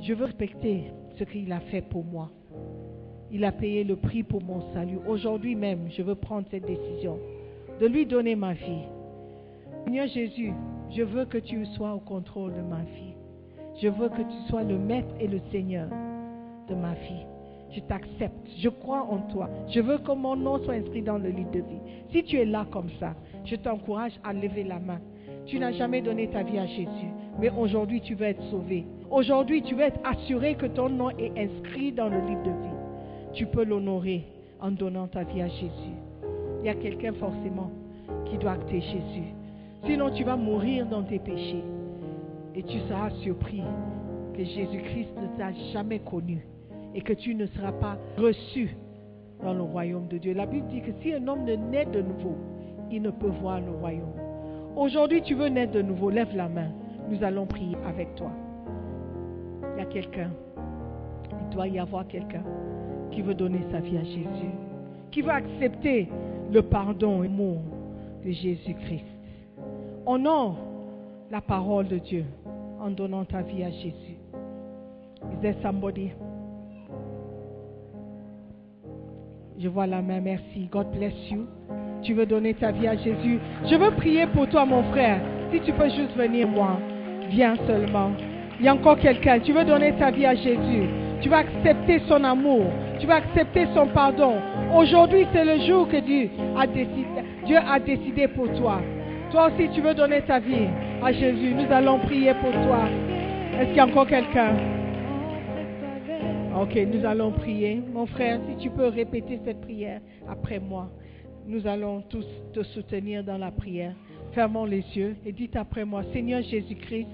[0.01, 0.85] Je veux respecter
[1.17, 2.31] ce qu'il a fait pour moi.
[3.31, 4.97] Il a payé le prix pour mon salut.
[5.07, 7.17] Aujourd'hui même, je veux prendre cette décision
[7.79, 8.83] de lui donner ma vie.
[9.85, 10.51] Seigneur Jésus,
[10.95, 13.13] je veux que tu sois au contrôle de ma vie.
[13.81, 15.87] Je veux que tu sois le maître et le Seigneur
[16.67, 17.25] de ma vie.
[17.71, 18.47] Je t'accepte.
[18.57, 19.49] Je crois en toi.
[19.69, 21.79] Je veux que mon nom soit inscrit dans le livre de vie.
[22.11, 23.15] Si tu es là comme ça,
[23.45, 24.99] je t'encourage à lever la main.
[25.45, 28.85] Tu n'as jamais donné ta vie à Jésus, mais aujourd'hui tu veux être sauvé.
[29.09, 33.33] Aujourd'hui tu veux être assuré que ton nom est inscrit dans le livre de vie.
[33.33, 34.25] Tu peux l'honorer
[34.59, 35.95] en donnant ta vie à Jésus.
[36.59, 37.71] Il y a quelqu'un forcément
[38.25, 39.33] qui doit acter Jésus.
[39.85, 41.63] Sinon tu vas mourir dans tes péchés
[42.55, 43.63] et tu seras surpris
[44.33, 46.45] que Jésus-Christ ne t'a jamais connu
[46.93, 48.75] et que tu ne seras pas reçu
[49.41, 50.33] dans le royaume de Dieu.
[50.33, 52.35] La Bible dit que si un homme ne naît de nouveau,
[52.91, 54.13] il ne peut voir le royaume.
[54.75, 56.69] Aujourd'hui, tu veux naître de nouveau, lève la main.
[57.09, 58.31] Nous allons prier avec toi.
[59.75, 60.31] Il y a quelqu'un,
[61.41, 62.43] il doit y avoir quelqu'un
[63.11, 64.51] qui veut donner sa vie à Jésus,
[65.09, 66.07] qui veut accepter
[66.51, 67.57] le pardon et l'amour
[68.23, 69.05] de Jésus-Christ.
[70.05, 70.57] Honore
[71.29, 72.25] la parole de Dieu
[72.79, 74.17] en donnant ta vie à Jésus.
[75.31, 76.11] Is there somebody?
[79.59, 80.67] Je vois la main, merci.
[80.71, 81.45] God bless you.
[82.01, 83.39] Tu veux donner ta vie à Jésus?
[83.69, 85.21] Je veux prier pour toi, mon frère.
[85.51, 86.77] Si tu peux juste venir, moi,
[87.29, 88.11] viens seulement.
[88.59, 89.39] Il y a encore quelqu'un.
[89.39, 90.89] Tu veux donner ta vie à Jésus?
[91.21, 92.65] Tu vas accepter son amour.
[92.99, 94.33] Tu vas accepter son pardon.
[94.75, 97.05] Aujourd'hui, c'est le jour que Dieu a décidé,
[97.45, 98.81] Dieu a décidé pour toi.
[99.31, 100.67] Toi aussi, tu veux donner ta vie
[101.01, 101.53] à Jésus.
[101.53, 102.83] Nous allons prier pour toi.
[103.57, 104.55] Est-ce qu'il y a encore quelqu'un?
[106.59, 107.81] Ok, nous allons prier.
[107.93, 110.89] Mon frère, si tu peux répéter cette prière après moi.
[111.47, 113.93] Nous allons tous te soutenir dans la prière.
[114.33, 117.07] Fermons les yeux et dites après moi, Seigneur Jésus-Christ,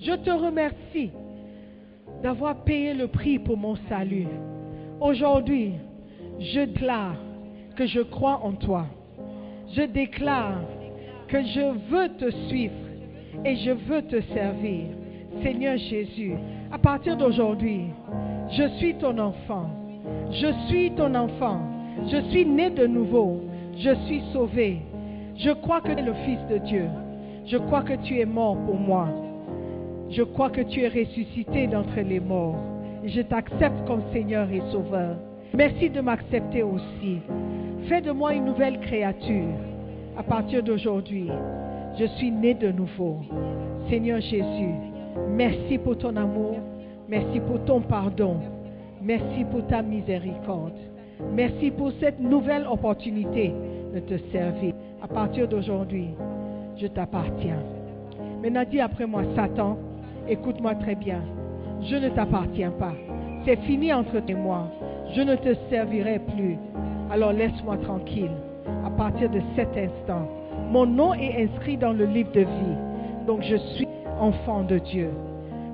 [0.00, 1.10] je te remercie
[2.22, 4.28] d'avoir payé le prix pour mon salut.
[5.00, 5.72] Aujourd'hui,
[6.38, 7.16] je déclare
[7.76, 8.86] que je crois en toi.
[9.74, 10.60] Je déclare
[11.42, 12.74] je veux te suivre
[13.44, 14.84] et je veux te servir.
[15.42, 16.34] Seigneur Jésus,
[16.72, 17.86] à partir d'aujourd'hui,
[18.50, 19.70] je suis ton enfant.
[20.30, 21.60] Je suis ton enfant.
[22.10, 23.40] Je suis né de nouveau.
[23.78, 24.78] Je suis sauvé.
[25.36, 26.86] Je crois que tu es le Fils de Dieu.
[27.46, 29.08] Je crois que tu es mort pour moi.
[30.10, 32.58] Je crois que tu es ressuscité d'entre les morts.
[33.04, 35.16] Je t'accepte comme Seigneur et Sauveur.
[35.54, 37.18] Merci de m'accepter aussi.
[37.88, 39.73] Fais de moi une nouvelle créature.
[40.16, 41.28] À partir d'aujourd'hui,
[41.98, 43.18] je suis né de nouveau.
[43.90, 44.74] Seigneur Jésus,
[45.30, 46.56] merci pour ton amour.
[47.08, 48.36] Merci pour ton pardon.
[49.02, 50.78] Merci pour ta miséricorde.
[51.32, 53.52] Merci pour cette nouvelle opportunité
[53.92, 54.74] de te servir.
[55.02, 56.08] À partir d'aujourd'hui,
[56.76, 57.62] je t'appartiens.
[58.40, 59.78] Maintenant, dis après moi, Satan,
[60.28, 61.22] écoute-moi très bien.
[61.82, 62.94] Je ne t'appartiens pas.
[63.44, 64.68] C'est fini entre et moi.
[65.14, 66.56] Je ne te servirai plus.
[67.10, 68.30] Alors laisse-moi tranquille.
[68.84, 70.28] À partir de cet instant,
[70.70, 72.76] mon nom est inscrit dans le livre de vie.
[73.26, 73.88] Donc je suis
[74.20, 75.10] enfant de Dieu.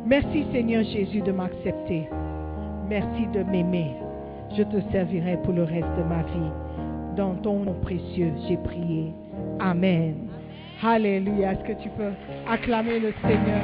[0.06, 2.08] Merci Seigneur Jésus de m'accepter.
[2.88, 3.94] Merci de m'aimer.
[4.56, 6.52] Je te servirai pour le reste de ma vie.
[7.16, 9.14] Dans ton nom précieux, j'ai prié.
[9.60, 10.28] Amen.
[10.82, 11.52] Alléluia.
[11.52, 12.12] Est-ce que tu peux
[12.48, 13.60] acclamer le Seigneur?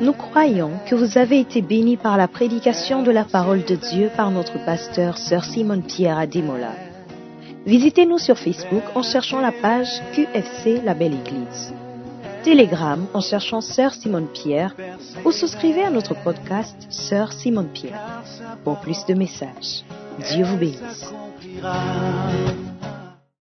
[0.00, 4.10] Nous croyons que vous avez été bénis par la prédication de la parole de Dieu
[4.16, 6.72] par notre pasteur, Sœur Simone Pierre Ademola.
[7.66, 11.74] Visitez-nous sur Facebook en cherchant la page QFC La Belle Église.
[12.42, 14.74] Telegram en cherchant Sœur Simone Pierre
[15.26, 18.22] ou souscrivez à notre podcast Sœur Simone Pierre
[18.64, 19.84] pour plus de messages.
[20.32, 21.12] Dieu vous bénisse.